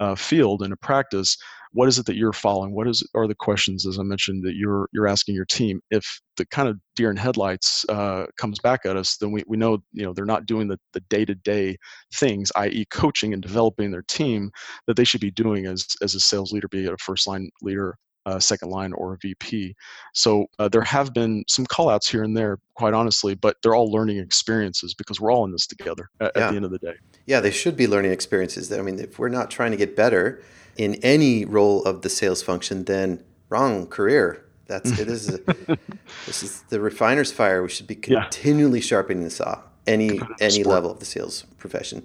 uh, 0.00 0.14
field 0.14 0.62
and 0.62 0.72
a 0.72 0.76
practice. 0.76 1.36
What 1.72 1.88
is 1.88 1.98
it 1.98 2.06
that 2.06 2.16
you're 2.16 2.32
following? 2.32 2.74
What 2.74 2.88
is 2.88 3.06
are 3.14 3.26
the 3.26 3.34
questions 3.34 3.86
as 3.86 3.98
i 3.98 4.02
mentioned 4.02 4.44
that 4.44 4.54
you're 4.54 4.88
you're 4.92 5.08
asking 5.08 5.34
your 5.34 5.44
team? 5.44 5.80
If 5.90 6.20
the 6.36 6.46
kind 6.46 6.68
of 6.68 6.78
deer 6.94 7.10
in 7.10 7.16
headlights 7.16 7.84
uh, 7.88 8.26
comes 8.38 8.58
back 8.58 8.80
at 8.86 8.96
us 8.96 9.16
then 9.16 9.32
we, 9.32 9.42
we 9.46 9.56
know 9.56 9.78
you 9.92 10.04
know 10.04 10.12
they're 10.12 10.24
not 10.24 10.46
doing 10.46 10.68
the, 10.68 10.78
the 10.92 11.00
day-to-day 11.08 11.76
things 12.14 12.52
i.e 12.56 12.86
coaching 12.90 13.32
and 13.32 13.42
developing 13.42 13.90
their 13.90 14.04
team 14.08 14.50
that 14.86 14.96
they 14.96 15.04
should 15.04 15.20
be 15.20 15.30
doing 15.30 15.66
as 15.66 15.86
as 16.02 16.14
a 16.14 16.20
sales 16.20 16.52
leader 16.52 16.68
be 16.68 16.84
it 16.84 16.92
a 16.92 16.96
first 16.98 17.26
line 17.26 17.50
leader 17.62 17.96
uh, 18.26 18.38
second 18.38 18.70
line 18.70 18.92
or 18.92 19.14
a 19.14 19.18
VP. 19.18 19.74
So 20.12 20.46
uh, 20.58 20.68
there 20.68 20.82
have 20.82 21.14
been 21.14 21.44
some 21.48 21.66
callouts 21.66 22.08
here 22.08 22.22
and 22.22 22.36
there, 22.36 22.58
quite 22.74 22.92
honestly, 22.92 23.34
but 23.34 23.56
they're 23.62 23.74
all 23.74 23.90
learning 23.90 24.18
experiences 24.18 24.92
because 24.92 25.20
we're 25.20 25.32
all 25.32 25.44
in 25.44 25.52
this 25.52 25.66
together 25.66 26.10
at, 26.20 26.32
yeah. 26.36 26.48
at, 26.48 26.50
the 26.50 26.56
end 26.56 26.64
of 26.64 26.70
the 26.70 26.78
day. 26.78 26.94
Yeah, 27.26 27.40
they 27.40 27.50
should 27.50 27.76
be 27.76 27.86
learning 27.86 28.12
experiences. 28.12 28.70
I 28.72 28.82
mean, 28.82 28.98
if 28.98 29.18
we're 29.18 29.28
not 29.28 29.50
trying 29.50 29.70
to 29.70 29.76
get 29.76 29.96
better 29.96 30.42
in 30.76 30.96
any 30.96 31.44
role 31.44 31.82
of 31.84 32.02
the 32.02 32.10
sales 32.10 32.42
function, 32.42 32.84
then 32.84 33.24
wrong 33.48 33.86
career. 33.86 34.44
That's 34.66 34.98
it 34.98 35.08
is. 35.08 35.32
A, 35.32 35.38
this 36.26 36.42
is 36.42 36.62
the 36.70 36.80
refiner's 36.80 37.30
fire. 37.30 37.62
We 37.62 37.68
should 37.68 37.86
be 37.86 37.94
continually 37.94 38.80
yeah. 38.80 38.84
sharpening 38.84 39.22
the 39.22 39.30
saw 39.30 39.62
any 39.86 40.20
any 40.40 40.62
Sport. 40.62 40.66
level 40.66 40.90
of 40.90 40.98
the 40.98 41.04
sales 41.04 41.44
profession. 41.58 42.02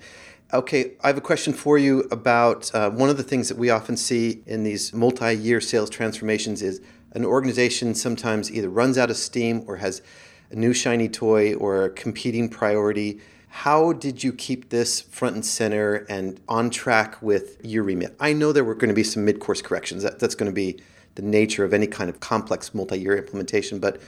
Okay, 0.53 0.95
I 1.01 1.07
have 1.07 1.17
a 1.17 1.21
question 1.21 1.53
for 1.53 1.77
you 1.77 2.01
about 2.11 2.75
uh, 2.75 2.89
one 2.89 3.09
of 3.09 3.15
the 3.15 3.23
things 3.23 3.47
that 3.47 3.57
we 3.57 3.69
often 3.69 3.95
see 3.95 4.43
in 4.45 4.65
these 4.65 4.91
multi 4.91 5.33
year 5.33 5.61
sales 5.61 5.89
transformations 5.89 6.61
is 6.61 6.81
an 7.13 7.23
organization 7.23 7.95
sometimes 7.95 8.51
either 8.51 8.67
runs 8.67 8.97
out 8.97 9.09
of 9.09 9.15
steam 9.15 9.63
or 9.65 9.77
has 9.77 10.01
a 10.49 10.55
new 10.55 10.73
shiny 10.73 11.07
toy 11.07 11.53
or 11.53 11.85
a 11.85 11.89
competing 11.89 12.49
priority. 12.49 13.21
How 13.47 13.93
did 13.93 14.25
you 14.25 14.33
keep 14.33 14.71
this 14.71 14.99
front 14.99 15.35
and 15.35 15.45
center 15.45 16.05
and 16.09 16.41
on 16.49 16.69
track 16.69 17.21
with 17.21 17.63
your 17.63 17.83
remit? 17.83 18.13
I 18.19 18.33
know 18.33 18.51
there 18.51 18.65
were 18.65 18.75
going 18.75 18.89
to 18.89 18.93
be 18.93 19.03
some 19.03 19.23
mid 19.23 19.39
course 19.39 19.61
corrections. 19.61 20.03
That, 20.03 20.19
that's 20.19 20.35
going 20.35 20.51
to 20.51 20.55
be 20.55 20.81
the 21.15 21.21
nature 21.21 21.63
of 21.63 21.73
any 21.73 21.87
kind 21.87 22.09
of 22.09 22.19
complex 22.19 22.75
multi 22.75 22.99
year 22.99 23.15
implementation, 23.15 23.79
but 23.79 24.01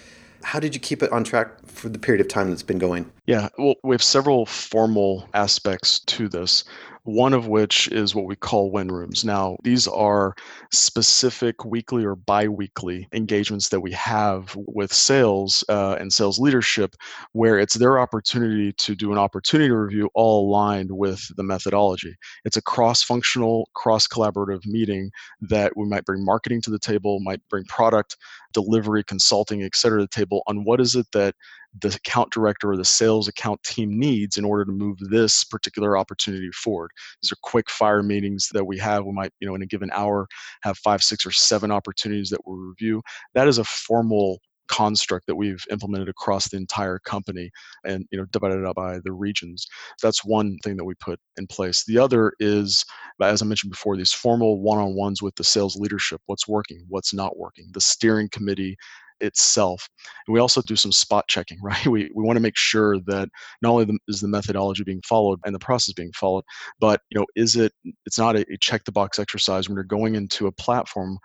how 0.43 0.59
did 0.59 0.75
you 0.75 0.81
keep 0.81 1.01
it 1.01 1.11
on 1.11 1.23
track 1.23 1.65
for 1.65 1.89
the 1.89 1.99
period 1.99 2.21
of 2.21 2.27
time 2.27 2.49
that's 2.49 2.63
been 2.63 2.79
going? 2.79 3.11
Yeah, 3.25 3.49
well, 3.57 3.75
we 3.83 3.93
have 3.93 4.03
several 4.03 4.45
formal 4.45 5.27
aspects 5.33 5.99
to 6.01 6.27
this 6.27 6.63
one 7.03 7.33
of 7.33 7.47
which 7.47 7.89
is 7.89 8.15
what 8.15 8.25
we 8.25 8.35
call 8.35 8.71
win 8.71 8.87
rooms. 8.87 9.25
Now, 9.25 9.57
these 9.63 9.87
are 9.87 10.35
specific 10.71 11.65
weekly 11.65 12.05
or 12.05 12.15
bi 12.15 12.47
weekly 12.47 13.07
engagements 13.11 13.69
that 13.69 13.81
we 13.81 13.91
have 13.91 14.55
with 14.55 14.93
sales 14.93 15.65
uh, 15.67 15.97
and 15.99 16.13
sales 16.13 16.39
leadership, 16.39 16.95
where 17.33 17.59
it's 17.59 17.75
their 17.75 17.99
opportunity 17.99 18.71
to 18.73 18.95
do 18.95 19.11
an 19.11 19.17
opportunity 19.17 19.69
review 19.69 20.09
all 20.13 20.49
aligned 20.49 20.91
with 20.91 21.29
the 21.35 21.43
methodology. 21.43 22.15
It's 22.45 22.57
a 22.57 22.61
cross 22.61 23.03
functional, 23.03 23.69
cross 23.73 24.07
collaborative 24.07 24.65
meeting 24.65 25.11
that 25.41 25.75
we 25.75 25.85
might 25.85 26.05
bring 26.05 26.23
marketing 26.23 26.61
to 26.61 26.71
the 26.71 26.79
table, 26.79 27.19
might 27.19 27.41
bring 27.49 27.65
product, 27.65 28.15
delivery, 28.53 29.03
consulting, 29.03 29.63
et 29.63 29.75
cetera, 29.75 29.99
to 29.99 30.05
the 30.05 30.07
table 30.07 30.43
on 30.47 30.63
what 30.63 30.79
is 30.79 30.95
it 30.95 31.07
that 31.11 31.35
the 31.81 31.87
account 31.87 32.31
director 32.31 32.71
or 32.71 32.77
the 32.77 32.85
sales 32.85 33.27
account 33.27 33.61
team 33.63 33.97
needs 33.97 34.37
in 34.37 34.45
order 34.45 34.63
to 34.63 34.71
move 34.71 34.97
this 35.09 35.43
particular 35.43 35.97
opportunity 35.97 36.49
forward. 36.51 36.91
These 37.21 37.31
are 37.31 37.37
quick 37.41 37.69
fire 37.69 38.03
meetings 38.03 38.49
that 38.53 38.65
we 38.65 38.77
have. 38.77 39.05
We 39.05 39.11
might, 39.11 39.31
you 39.39 39.47
know, 39.47 39.55
in 39.55 39.63
a 39.63 39.67
given 39.67 39.89
hour 39.91 40.27
have 40.61 40.77
five, 40.77 41.03
six, 41.03 41.25
or 41.25 41.31
seven 41.31 41.71
opportunities 41.71 42.29
that 42.29 42.45
we'll 42.45 42.57
review. 42.57 43.01
That 43.33 43.47
is 43.47 43.57
a 43.57 43.63
formal 43.63 44.39
construct 44.67 45.27
that 45.27 45.35
we've 45.35 45.63
implemented 45.71 46.09
across 46.09 46.49
the 46.49 46.57
entire 46.57 46.99
company 46.99 47.49
and 47.85 48.05
you 48.11 48.17
know 48.17 48.25
divided 48.31 48.65
up 48.65 48.75
by 48.75 48.99
the 49.03 49.11
regions 49.11 49.67
that's 50.01 50.23
one 50.23 50.57
thing 50.63 50.77
that 50.77 50.85
we 50.85 50.93
put 50.95 51.19
in 51.37 51.45
place 51.47 51.83
the 51.85 51.97
other 51.97 52.33
is 52.39 52.85
as 53.21 53.41
i 53.41 53.45
mentioned 53.45 53.71
before 53.71 53.97
these 53.97 54.13
formal 54.13 54.61
one-on-ones 54.61 55.21
with 55.21 55.35
the 55.35 55.43
sales 55.43 55.75
leadership 55.75 56.21
what's 56.25 56.47
working 56.47 56.83
what's 56.87 57.13
not 57.13 57.37
working 57.37 57.67
the 57.73 57.81
steering 57.81 58.29
committee 58.29 58.75
itself. 59.23 59.87
And 60.27 60.33
we 60.33 60.39
also 60.39 60.61
do 60.61 60.75
some 60.75 60.91
spot 60.91 61.25
checking, 61.27 61.57
right? 61.63 61.85
We, 61.87 62.11
we 62.13 62.23
want 62.23 62.35
to 62.37 62.41
make 62.41 62.57
sure 62.57 62.99
that 63.07 63.29
not 63.61 63.71
only 63.71 63.85
the, 63.85 63.97
is 64.07 64.21
the 64.21 64.27
methodology 64.27 64.83
being 64.83 65.01
followed 65.07 65.39
and 65.45 65.55
the 65.55 65.59
process 65.59 65.93
being 65.93 66.11
followed, 66.13 66.43
but 66.79 67.01
you 67.09 67.19
know, 67.19 67.25
is 67.35 67.55
it? 67.55 67.71
It's 68.05 68.19
not 68.19 68.35
a, 68.35 68.41
a 68.51 68.57
check 68.59 68.83
the 68.83 68.91
box 68.91 69.17
exercise 69.19 69.67
when 69.67 69.75
you're 69.75 69.83
going 69.83 70.15
into 70.15 70.47
a 70.47 70.51
platform 70.51 71.17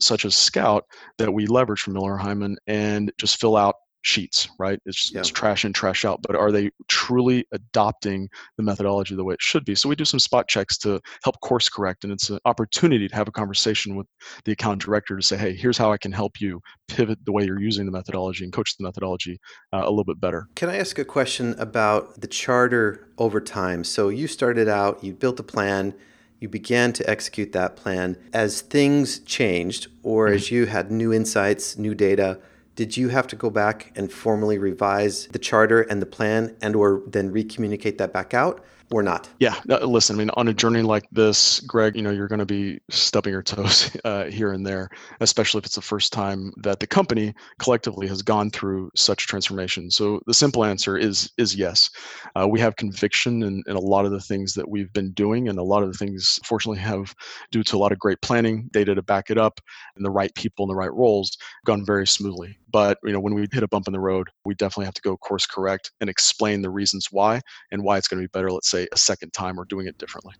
such 0.00 0.24
as 0.24 0.36
Scout 0.36 0.84
that 1.18 1.32
we 1.32 1.46
leverage 1.46 1.80
from 1.80 1.94
Miller 1.94 2.18
Heiman 2.18 2.56
and 2.66 3.12
just 3.18 3.40
fill 3.40 3.56
out 3.56 3.74
sheets, 4.02 4.48
right? 4.58 4.78
It's, 4.84 5.12
yeah. 5.12 5.20
it's 5.20 5.28
trash 5.28 5.64
in, 5.64 5.72
trash 5.72 6.04
out. 6.04 6.20
But 6.22 6.36
are 6.36 6.52
they 6.52 6.70
truly 6.88 7.46
adopting 7.52 8.28
the 8.56 8.62
methodology 8.62 9.14
the 9.14 9.24
way 9.24 9.34
it 9.34 9.42
should 9.42 9.64
be? 9.64 9.74
So 9.74 9.88
we 9.88 9.96
do 9.96 10.04
some 10.04 10.20
spot 10.20 10.48
checks 10.48 10.76
to 10.78 11.00
help 11.24 11.40
course 11.40 11.68
correct, 11.68 12.04
and 12.04 12.12
it's 12.12 12.28
an 12.30 12.38
opportunity 12.44 13.08
to 13.08 13.14
have 13.14 13.28
a 13.28 13.32
conversation 13.32 13.96
with 13.96 14.06
the 14.44 14.52
account 14.52 14.82
director 14.82 15.16
to 15.16 15.22
say, 15.22 15.36
hey, 15.36 15.54
here's 15.54 15.78
how 15.78 15.92
I 15.92 15.98
can 15.98 16.12
help 16.12 16.40
you 16.40 16.60
pivot 16.88 17.18
the 17.24 17.32
way 17.32 17.44
you're 17.44 17.60
using 17.60 17.86
the 17.86 17.92
methodology 17.92 18.44
and 18.44 18.52
coach 18.52 18.76
the 18.76 18.84
methodology 18.84 19.38
uh, 19.72 19.82
a 19.84 19.90
little 19.90 20.04
bit 20.04 20.20
better. 20.20 20.48
Can 20.56 20.68
I 20.68 20.78
ask 20.78 20.98
a 20.98 21.04
question 21.04 21.54
about 21.58 22.20
the 22.20 22.26
charter 22.26 23.08
over 23.18 23.40
time? 23.40 23.84
So 23.84 24.08
you 24.08 24.26
started 24.26 24.68
out, 24.68 25.02
you 25.02 25.14
built 25.14 25.38
a 25.40 25.44
plan. 25.44 25.94
You 26.42 26.48
began 26.48 26.92
to 26.94 27.08
execute 27.08 27.52
that 27.52 27.76
plan. 27.76 28.16
As 28.32 28.62
things 28.62 29.20
changed, 29.20 29.86
or 30.02 30.26
as 30.26 30.50
you 30.50 30.66
had 30.66 30.90
new 30.90 31.12
insights, 31.12 31.78
new 31.78 31.94
data, 31.94 32.40
did 32.74 32.96
you 32.96 33.10
have 33.10 33.28
to 33.28 33.36
go 33.36 33.48
back 33.48 33.92
and 33.94 34.10
formally 34.10 34.58
revise 34.58 35.28
the 35.28 35.38
charter 35.38 35.82
and 35.82 36.02
the 36.02 36.06
plan 36.06 36.56
and 36.60 36.74
or 36.74 37.02
then 37.06 37.32
recommunicate 37.32 37.96
that 37.98 38.12
back 38.12 38.34
out 38.34 38.60
or 38.92 39.02
not? 39.02 39.28
Yeah, 39.38 39.58
listen, 39.66 40.16
I 40.16 40.18
mean, 40.18 40.30
on 40.34 40.48
a 40.48 40.54
journey 40.54 40.82
like 40.82 41.04
this, 41.12 41.60
Greg, 41.60 41.96
you 41.96 42.02
know, 42.02 42.10
you're 42.10 42.28
going 42.28 42.38
to 42.38 42.46
be 42.46 42.80
stubbing 42.90 43.32
your 43.32 43.42
toes 43.42 43.96
uh, 44.04 44.24
here 44.24 44.52
and 44.52 44.66
there, 44.66 44.88
especially 45.20 45.58
if 45.58 45.66
it's 45.66 45.74
the 45.74 45.82
first 45.82 46.12
time 46.12 46.52
that 46.58 46.80
the 46.80 46.86
company 46.86 47.34
collectively 47.58 48.06
has 48.06 48.22
gone 48.22 48.50
through 48.50 48.90
such 48.94 49.26
transformation. 49.26 49.90
So 49.90 50.20
the 50.26 50.34
simple 50.34 50.64
answer 50.64 50.96
is 50.96 51.30
is 51.38 51.54
yes. 51.54 51.90
Uh, 52.36 52.46
we 52.48 52.60
have 52.60 52.76
conviction 52.76 53.42
in, 53.42 53.62
in 53.66 53.76
a 53.76 53.80
lot 53.80 54.04
of 54.04 54.12
the 54.12 54.20
things 54.20 54.54
that 54.54 54.68
we've 54.68 54.92
been 54.92 55.12
doing, 55.12 55.48
and 55.48 55.58
a 55.58 55.62
lot 55.62 55.82
of 55.82 55.92
the 55.92 55.98
things, 55.98 56.38
fortunately, 56.44 56.80
have 56.80 57.14
due 57.50 57.62
to 57.62 57.76
a 57.76 57.78
lot 57.78 57.92
of 57.92 57.98
great 57.98 58.20
planning, 58.22 58.68
data 58.72 58.94
to 58.94 59.02
back 59.02 59.30
it 59.30 59.38
up, 59.38 59.60
and 59.96 60.04
the 60.04 60.10
right 60.10 60.34
people 60.34 60.64
in 60.64 60.68
the 60.68 60.76
right 60.76 60.92
roles, 60.92 61.36
gone 61.64 61.84
very 61.84 62.06
smoothly. 62.06 62.56
But 62.72 62.98
you 63.04 63.12
know, 63.12 63.20
when 63.20 63.34
we 63.34 63.46
hit 63.52 63.62
a 63.62 63.68
bump 63.68 63.86
in 63.86 63.92
the 63.92 64.00
road, 64.00 64.30
we 64.44 64.54
definitely 64.54 64.86
have 64.86 64.94
to 64.94 65.02
go 65.02 65.16
course 65.16 65.46
correct 65.46 65.92
and 66.00 66.08
explain 66.08 66.62
the 66.62 66.70
reasons 66.70 67.08
why 67.10 67.40
and 67.70 67.82
why 67.84 67.98
it's 67.98 68.08
going 68.08 68.20
to 68.20 68.26
be 68.26 68.30
better. 68.32 68.50
Let's 68.50 68.70
say 68.70 68.88
a 68.92 68.96
second 68.96 69.32
time 69.32 69.60
or 69.60 69.64
doing 69.64 69.86
it 69.86 69.98
differently. 69.98 70.34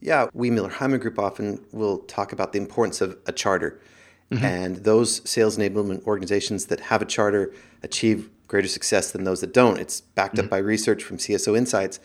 Yeah, 0.00 0.26
we 0.34 0.50
Miller 0.50 0.70
Heiman 0.70 1.00
Group 1.00 1.18
often 1.18 1.64
will 1.72 1.98
talk 1.98 2.32
about 2.32 2.52
the 2.52 2.58
importance 2.58 3.00
of 3.00 3.16
a 3.26 3.32
charter. 3.32 3.80
Mm-hmm. 4.30 4.44
And 4.44 4.76
those 4.76 5.28
sales 5.28 5.56
enablement 5.56 6.04
organizations 6.04 6.66
that 6.66 6.80
have 6.80 7.00
a 7.00 7.06
charter 7.06 7.54
achieve 7.82 8.30
greater 8.48 8.68
success 8.68 9.12
than 9.12 9.24
those 9.24 9.40
that 9.40 9.54
don't. 9.54 9.78
It's 9.78 10.00
backed 10.00 10.36
mm-hmm. 10.36 10.46
up 10.46 10.50
by 10.50 10.58
research 10.58 11.02
from 11.02 11.18
CSO 11.18 11.56
Insights. 11.56 12.00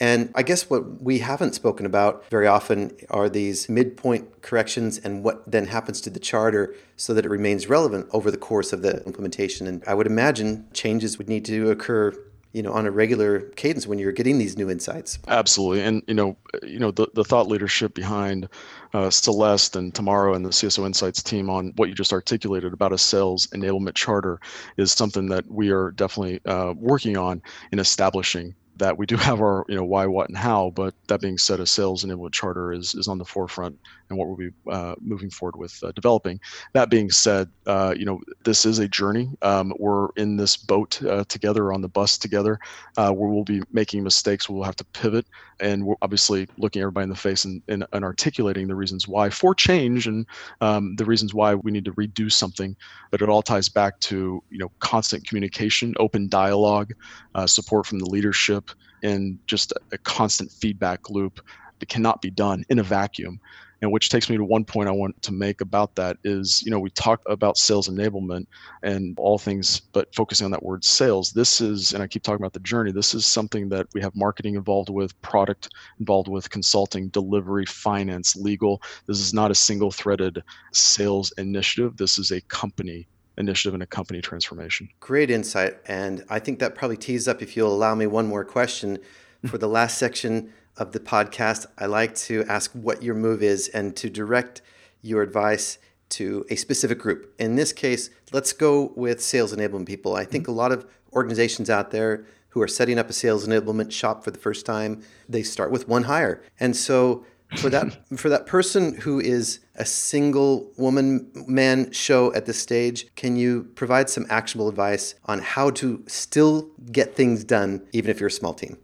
And 0.00 0.32
I 0.34 0.42
guess 0.42 0.70
what 0.70 1.02
we 1.02 1.18
haven't 1.18 1.54
spoken 1.54 1.84
about 1.84 2.24
very 2.30 2.46
often 2.46 2.96
are 3.10 3.28
these 3.28 3.68
midpoint 3.68 4.40
corrections 4.40 4.96
and 4.96 5.22
what 5.22 5.48
then 5.50 5.66
happens 5.66 6.00
to 6.02 6.10
the 6.10 6.18
charter 6.18 6.74
so 6.96 7.12
that 7.12 7.26
it 7.26 7.28
remains 7.28 7.68
relevant 7.68 8.08
over 8.12 8.30
the 8.30 8.38
course 8.38 8.72
of 8.72 8.80
the 8.80 9.04
implementation. 9.04 9.66
And 9.66 9.84
I 9.86 9.92
would 9.92 10.06
imagine 10.06 10.66
changes 10.72 11.18
would 11.18 11.28
need 11.28 11.44
to 11.44 11.70
occur 11.70 12.14
you 12.52 12.62
know 12.62 12.72
on 12.72 12.86
a 12.86 12.90
regular 12.90 13.40
cadence 13.40 13.86
when 13.86 13.98
you're 13.98 14.12
getting 14.12 14.38
these 14.38 14.56
new 14.56 14.68
insights 14.68 15.18
absolutely 15.28 15.82
and 15.82 16.02
you 16.08 16.14
know 16.14 16.36
you 16.62 16.78
know 16.78 16.90
the, 16.90 17.06
the 17.14 17.24
thought 17.24 17.46
leadership 17.46 17.94
behind 17.94 18.48
uh, 18.92 19.08
celeste 19.08 19.76
and 19.76 19.94
Tamara 19.94 20.32
and 20.32 20.44
the 20.44 20.50
cso 20.50 20.84
insights 20.84 21.22
team 21.22 21.48
on 21.48 21.72
what 21.76 21.88
you 21.88 21.94
just 21.94 22.12
articulated 22.12 22.72
about 22.72 22.92
a 22.92 22.98
sales 22.98 23.46
enablement 23.48 23.94
charter 23.94 24.40
is 24.76 24.92
something 24.92 25.28
that 25.28 25.48
we 25.48 25.70
are 25.70 25.92
definitely 25.92 26.40
uh, 26.44 26.74
working 26.76 27.16
on 27.16 27.40
in 27.70 27.78
establishing 27.78 28.54
that 28.80 28.98
we 28.98 29.06
do 29.06 29.16
have 29.28 29.40
our 29.40 29.64
you 29.68 29.76
know 29.76 29.84
why 29.84 30.06
what 30.06 30.28
and 30.28 30.36
how 30.36 30.70
but 30.74 30.94
that 31.06 31.20
being 31.20 31.38
said 31.38 31.60
a 31.60 31.66
sales 31.66 32.04
enablement 32.04 32.32
charter 32.32 32.72
is 32.72 32.94
is 32.94 33.06
on 33.06 33.18
the 33.18 33.24
forefront 33.24 33.78
and 34.08 34.18
what 34.18 34.26
we'll 34.26 34.36
be 34.36 34.50
uh, 34.68 34.94
moving 35.00 35.30
forward 35.30 35.56
with 35.56 35.78
uh, 35.84 35.92
developing. 35.92 36.40
That 36.72 36.90
being 36.90 37.10
said 37.10 37.48
uh, 37.66 37.94
you 37.96 38.04
know 38.04 38.20
this 38.44 38.66
is 38.66 38.80
a 38.80 38.88
journey. 38.88 39.30
Um, 39.42 39.72
we're 39.78 40.08
in 40.16 40.36
this 40.36 40.56
boat 40.56 41.00
uh, 41.04 41.24
together 41.28 41.72
on 41.72 41.80
the 41.80 41.88
bus 41.88 42.18
together. 42.18 42.58
Uh, 42.96 43.12
where 43.12 43.30
we'll 43.30 43.44
be 43.44 43.62
making 43.72 44.02
mistakes. 44.02 44.48
We'll 44.48 44.64
have 44.64 44.76
to 44.76 44.84
pivot. 44.84 45.26
And 45.60 45.84
we're 45.84 45.96
obviously 46.02 46.48
looking 46.56 46.80
everybody 46.80 47.04
in 47.04 47.10
the 47.10 47.16
face 47.16 47.44
and, 47.44 47.62
and, 47.68 47.84
and 47.92 48.02
articulating 48.02 48.66
the 48.66 48.74
reasons 48.74 49.06
why 49.06 49.28
for 49.28 49.54
change 49.54 50.06
and 50.06 50.26
um, 50.62 50.96
the 50.96 51.04
reasons 51.04 51.34
why 51.34 51.54
we 51.54 51.70
need 51.70 51.84
to 51.84 51.92
redo 51.92 52.32
something. 52.32 52.74
But 53.10 53.20
it 53.20 53.28
all 53.28 53.42
ties 53.42 53.68
back 53.68 54.00
to 54.00 54.42
you 54.50 54.58
know 54.58 54.70
constant 54.80 55.26
communication 55.26 55.94
open 55.98 56.28
dialogue 56.28 56.92
uh, 57.34 57.46
support 57.46 57.86
from 57.86 57.98
the 57.98 58.06
leadership 58.06 58.69
and 59.02 59.38
just 59.46 59.72
a, 59.72 59.80
a 59.92 59.98
constant 59.98 60.50
feedback 60.50 61.10
loop 61.10 61.40
that 61.78 61.88
cannot 61.88 62.20
be 62.20 62.30
done 62.30 62.64
in 62.68 62.78
a 62.78 62.82
vacuum 62.82 63.40
And 63.82 63.90
which 63.90 64.10
takes 64.10 64.28
me 64.28 64.36
to 64.36 64.44
one 64.44 64.64
point 64.64 64.88
I 64.88 64.92
want 64.92 65.20
to 65.22 65.32
make 65.32 65.60
about 65.62 65.94
that 65.96 66.18
is, 66.22 66.62
you 66.62 66.70
know, 66.70 66.78
we 66.78 66.90
talk 66.90 67.22
about 67.26 67.56
sales 67.56 67.88
enablement 67.88 68.46
and 68.82 69.14
all 69.18 69.38
things, 69.38 69.80
but 69.80 70.14
focusing 70.14 70.44
on 70.44 70.50
that 70.50 70.62
word 70.62 70.84
sales. 70.84 71.32
This 71.32 71.60
is, 71.60 71.94
and 71.94 72.02
I 72.02 72.06
keep 72.06 72.22
talking 72.22 72.42
about 72.42 72.52
the 72.52 72.60
journey, 72.60 72.92
this 72.92 73.14
is 73.14 73.24
something 73.24 73.68
that 73.70 73.86
we 73.94 74.02
have 74.02 74.14
marketing 74.14 74.54
involved 74.56 74.90
with, 74.90 75.18
product 75.22 75.70
involved 75.98 76.28
with, 76.28 76.50
consulting, 76.50 77.08
delivery, 77.08 77.64
finance, 77.66 78.36
legal. 78.36 78.82
This 79.06 79.20
is 79.20 79.32
not 79.32 79.50
a 79.50 79.54
single 79.54 79.90
threaded 79.90 80.42
sales 80.72 81.32
initiative. 81.38 81.96
This 81.96 82.18
is 82.18 82.32
a 82.32 82.40
company 82.42 83.08
initiative 83.40 83.74
and 83.74 83.82
a 83.82 83.86
company 83.86 84.20
transformation. 84.20 84.88
Great 85.00 85.30
insight. 85.30 85.78
And 85.86 86.24
I 86.28 86.38
think 86.38 86.58
that 86.60 86.74
probably 86.74 86.96
tees 86.96 87.26
up, 87.26 87.42
if 87.42 87.56
you'll 87.56 87.72
allow 87.72 87.94
me 87.94 88.06
one 88.06 88.26
more 88.26 88.44
question 88.44 88.98
hmm. 89.40 89.48
for 89.48 89.58
the 89.58 89.68
last 89.68 89.98
section 89.98 90.52
of 90.76 90.92
the 90.92 91.00
podcast. 91.00 91.66
I 91.78 91.86
like 91.86 92.14
to 92.16 92.44
ask 92.48 92.70
what 92.72 93.02
your 93.02 93.14
move 93.14 93.42
is 93.42 93.68
and 93.68 93.96
to 93.96 94.08
direct 94.08 94.62
your 95.02 95.22
advice 95.22 95.78
to 96.10 96.44
a 96.50 96.56
specific 96.56 96.98
group. 96.98 97.34
In 97.38 97.56
this 97.56 97.72
case, 97.72 98.10
let's 98.32 98.52
go 98.52 98.92
with 98.96 99.20
sales 99.22 99.54
enablement 99.54 99.86
people. 99.86 100.14
I 100.14 100.24
think 100.24 100.46
hmm. 100.46 100.52
a 100.52 100.54
lot 100.54 100.72
of 100.72 100.86
organizations 101.12 101.68
out 101.68 101.90
there 101.90 102.24
who 102.50 102.60
are 102.60 102.68
setting 102.68 102.98
up 102.98 103.08
a 103.08 103.12
sales 103.12 103.46
enablement 103.46 103.92
shop 103.92 104.24
for 104.24 104.30
the 104.30 104.38
first 104.38 104.66
time, 104.66 105.02
they 105.28 105.42
start 105.42 105.70
with 105.70 105.88
one 105.88 106.04
hire. 106.04 106.42
And 106.58 106.76
so 106.76 107.24
for 107.56 107.68
that 107.70 107.96
for 108.16 108.28
that 108.28 108.46
person 108.46 108.94
who 108.94 109.20
is 109.20 109.60
a 109.76 109.84
single 109.84 110.70
woman 110.76 111.30
man 111.46 111.90
show 111.92 112.32
at 112.34 112.46
this 112.46 112.58
stage 112.58 113.06
can 113.16 113.36
you 113.36 113.64
provide 113.74 114.08
some 114.08 114.26
actionable 114.30 114.68
advice 114.68 115.14
on 115.26 115.40
how 115.40 115.70
to 115.70 116.02
still 116.06 116.70
get 116.92 117.14
things 117.14 117.44
done 117.44 117.86
even 117.92 118.10
if 118.10 118.20
you're 118.20 118.28
a 118.28 118.32
small 118.32 118.54
team? 118.54 118.78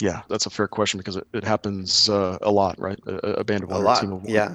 Yeah 0.00 0.22
that's 0.28 0.46
a 0.46 0.50
fair 0.50 0.68
question 0.68 0.98
because 0.98 1.16
it, 1.16 1.26
it 1.32 1.44
happens 1.44 2.08
uh, 2.08 2.38
a 2.42 2.50
lot 2.50 2.78
right? 2.78 2.98
A, 3.06 3.40
a 3.40 3.44
band 3.44 3.64
of 3.64 3.70
one 3.70 3.80
a 3.80 3.84
lot. 3.84 3.98
a 3.98 4.00
team 4.02 4.12
of 4.12 4.22
one. 4.22 4.32
yeah 4.32 4.54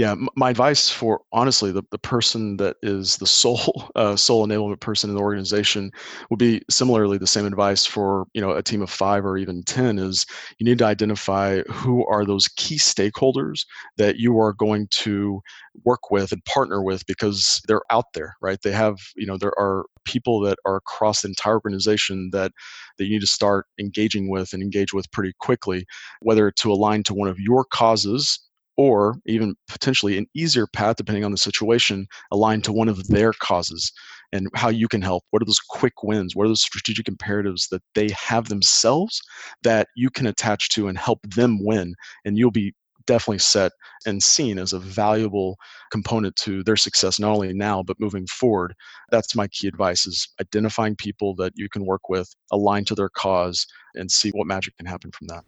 yeah 0.00 0.14
my 0.34 0.48
advice 0.48 0.88
for 0.88 1.20
honestly 1.30 1.70
the, 1.70 1.82
the 1.90 1.98
person 1.98 2.56
that 2.56 2.76
is 2.82 3.18
the 3.18 3.26
sole 3.26 3.90
uh, 3.96 4.16
sole 4.16 4.46
enablement 4.46 4.80
person 4.80 5.10
in 5.10 5.16
the 5.16 5.22
organization 5.22 5.90
would 6.30 6.38
be 6.38 6.62
similarly 6.70 7.18
the 7.18 7.26
same 7.26 7.44
advice 7.44 7.84
for 7.84 8.24
you 8.32 8.40
know 8.40 8.52
a 8.52 8.62
team 8.62 8.80
of 8.80 8.88
five 8.88 9.26
or 9.26 9.36
even 9.36 9.62
ten 9.62 9.98
is 9.98 10.24
you 10.58 10.64
need 10.64 10.78
to 10.78 10.86
identify 10.86 11.60
who 11.64 12.06
are 12.06 12.24
those 12.24 12.48
key 12.56 12.78
stakeholders 12.78 13.66
that 13.98 14.16
you 14.16 14.38
are 14.40 14.54
going 14.54 14.88
to 14.90 15.42
work 15.84 16.10
with 16.10 16.32
and 16.32 16.42
partner 16.46 16.82
with 16.82 17.04
because 17.06 17.60
they're 17.68 17.82
out 17.90 18.06
there 18.14 18.34
right? 18.40 18.58
They 18.62 18.72
have 18.72 18.96
you 19.16 19.26
know 19.26 19.36
there 19.36 19.58
are 19.58 19.84
people 20.06 20.40
that 20.40 20.58
are 20.64 20.76
across 20.76 21.20
the 21.20 21.28
entire 21.28 21.56
organization 21.56 22.30
that 22.32 22.52
that 22.96 23.04
you 23.04 23.10
need 23.10 23.20
to 23.20 23.26
start 23.26 23.66
engaging 23.78 24.30
with 24.30 24.54
and 24.54 24.62
engage 24.62 24.94
with 24.94 25.10
pretty 25.10 25.34
quickly 25.40 25.84
whether 26.20 26.50
to 26.50 26.72
align 26.72 27.02
to 27.02 27.14
one 27.14 27.28
of 27.28 27.38
your 27.38 27.66
causes 27.66 28.38
or 28.80 29.16
even 29.26 29.54
potentially 29.68 30.16
an 30.16 30.26
easier 30.32 30.66
path, 30.66 30.96
depending 30.96 31.22
on 31.22 31.32
the 31.32 31.36
situation, 31.36 32.06
aligned 32.32 32.64
to 32.64 32.72
one 32.72 32.88
of 32.88 33.08
their 33.08 33.34
causes 33.34 33.92
and 34.32 34.48
how 34.54 34.70
you 34.70 34.88
can 34.88 35.02
help. 35.02 35.22
What 35.28 35.42
are 35.42 35.44
those 35.44 35.60
quick 35.60 36.02
wins? 36.02 36.34
What 36.34 36.44
are 36.44 36.48
those 36.48 36.62
strategic 36.62 37.06
imperatives 37.06 37.68
that 37.68 37.82
they 37.94 38.08
have 38.08 38.48
themselves 38.48 39.20
that 39.64 39.88
you 39.96 40.08
can 40.08 40.26
attach 40.26 40.70
to 40.70 40.88
and 40.88 40.96
help 40.96 41.18
them 41.28 41.62
win? 41.62 41.94
And 42.24 42.38
you'll 42.38 42.52
be 42.52 42.72
definitely 43.04 43.40
set 43.40 43.72
and 44.06 44.22
seen 44.22 44.58
as 44.58 44.72
a 44.72 44.78
valuable 44.78 45.58
component 45.90 46.34
to 46.36 46.62
their 46.64 46.76
success 46.76 47.18
not 47.18 47.32
only 47.32 47.52
now 47.52 47.82
but 47.82 47.98
moving 47.98 48.26
forward 48.26 48.74
that's 49.10 49.34
my 49.34 49.48
key 49.48 49.66
advice 49.66 50.06
is 50.06 50.28
identifying 50.40 50.94
people 50.94 51.34
that 51.34 51.50
you 51.56 51.66
can 51.68 51.84
work 51.86 52.10
with 52.10 52.28
align 52.52 52.84
to 52.84 52.94
their 52.94 53.08
cause 53.08 53.66
and 53.94 54.12
see 54.12 54.28
what 54.30 54.46
magic 54.46 54.76
can 54.76 54.86
happen 54.86 55.10
from 55.10 55.26
that 55.26 55.42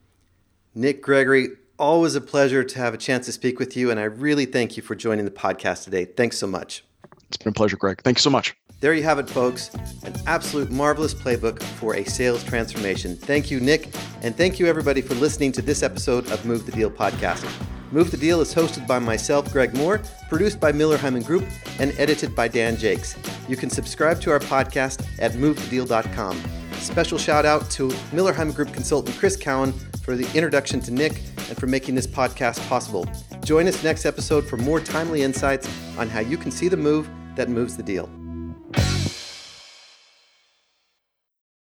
nick 0.74 1.02
gregory 1.02 1.50
always 1.82 2.14
a 2.14 2.20
pleasure 2.20 2.62
to 2.62 2.78
have 2.78 2.94
a 2.94 2.96
chance 2.96 3.26
to 3.26 3.32
speak 3.32 3.58
with 3.58 3.76
you, 3.76 3.90
and 3.90 3.98
I 3.98 4.04
really 4.04 4.46
thank 4.46 4.76
you 4.76 4.84
for 4.84 4.94
joining 4.94 5.24
the 5.24 5.32
podcast 5.32 5.82
today. 5.82 6.04
Thanks 6.04 6.38
so 6.38 6.46
much. 6.46 6.84
It's 7.26 7.36
been 7.36 7.50
a 7.50 7.52
pleasure, 7.52 7.76
Greg. 7.76 8.00
Thank 8.02 8.18
you 8.18 8.22
so 8.22 8.30
much. 8.30 8.54
There 8.78 8.94
you 8.94 9.02
have 9.02 9.18
it, 9.18 9.28
folks. 9.28 9.74
An 10.04 10.14
absolute 10.28 10.70
marvelous 10.70 11.12
playbook 11.12 11.60
for 11.60 11.96
a 11.96 12.04
sales 12.04 12.44
transformation. 12.44 13.16
Thank 13.16 13.50
you, 13.50 13.58
Nick, 13.58 13.88
and 14.22 14.36
thank 14.36 14.60
you, 14.60 14.66
everybody, 14.66 15.00
for 15.00 15.14
listening 15.14 15.50
to 15.52 15.62
this 15.62 15.82
episode 15.82 16.30
of 16.30 16.44
Move 16.46 16.66
the 16.66 16.72
Deal 16.72 16.90
podcast. 16.90 17.44
Move 17.90 18.12
the 18.12 18.16
Deal 18.16 18.40
is 18.40 18.54
hosted 18.54 18.86
by 18.86 19.00
myself, 19.00 19.52
Greg 19.52 19.74
Moore, 19.74 20.00
produced 20.28 20.60
by 20.60 20.70
Miller 20.70 20.96
Heiman 20.96 21.26
Group, 21.26 21.44
and 21.80 21.92
edited 21.98 22.36
by 22.36 22.46
Dan 22.46 22.76
Jakes. 22.76 23.16
You 23.48 23.56
can 23.56 23.70
subscribe 23.70 24.20
to 24.20 24.30
our 24.30 24.40
podcast 24.40 25.04
at 25.18 25.32
movethedeal.com. 25.32 26.40
Special 26.74 27.18
shout 27.18 27.44
out 27.44 27.68
to 27.72 27.92
Miller 28.12 28.32
Heiman 28.32 28.54
Group 28.54 28.72
consultant 28.72 29.16
Chris 29.18 29.36
Cowan 29.36 29.72
for 30.02 30.16
the 30.16 30.26
introduction 30.36 30.80
to 30.80 30.90
Nick 30.92 31.20
and 31.52 31.60
for 31.60 31.66
making 31.66 31.94
this 31.94 32.06
podcast 32.06 32.66
possible. 32.66 33.06
Join 33.44 33.68
us 33.68 33.84
next 33.84 34.06
episode 34.06 34.42
for 34.42 34.56
more 34.56 34.80
timely 34.80 35.20
insights 35.20 35.68
on 35.98 36.08
how 36.08 36.20
you 36.20 36.38
can 36.38 36.50
see 36.50 36.66
the 36.66 36.78
move 36.78 37.10
that 37.36 37.50
moves 37.50 37.76
the 37.76 37.82
deal. 37.82 38.08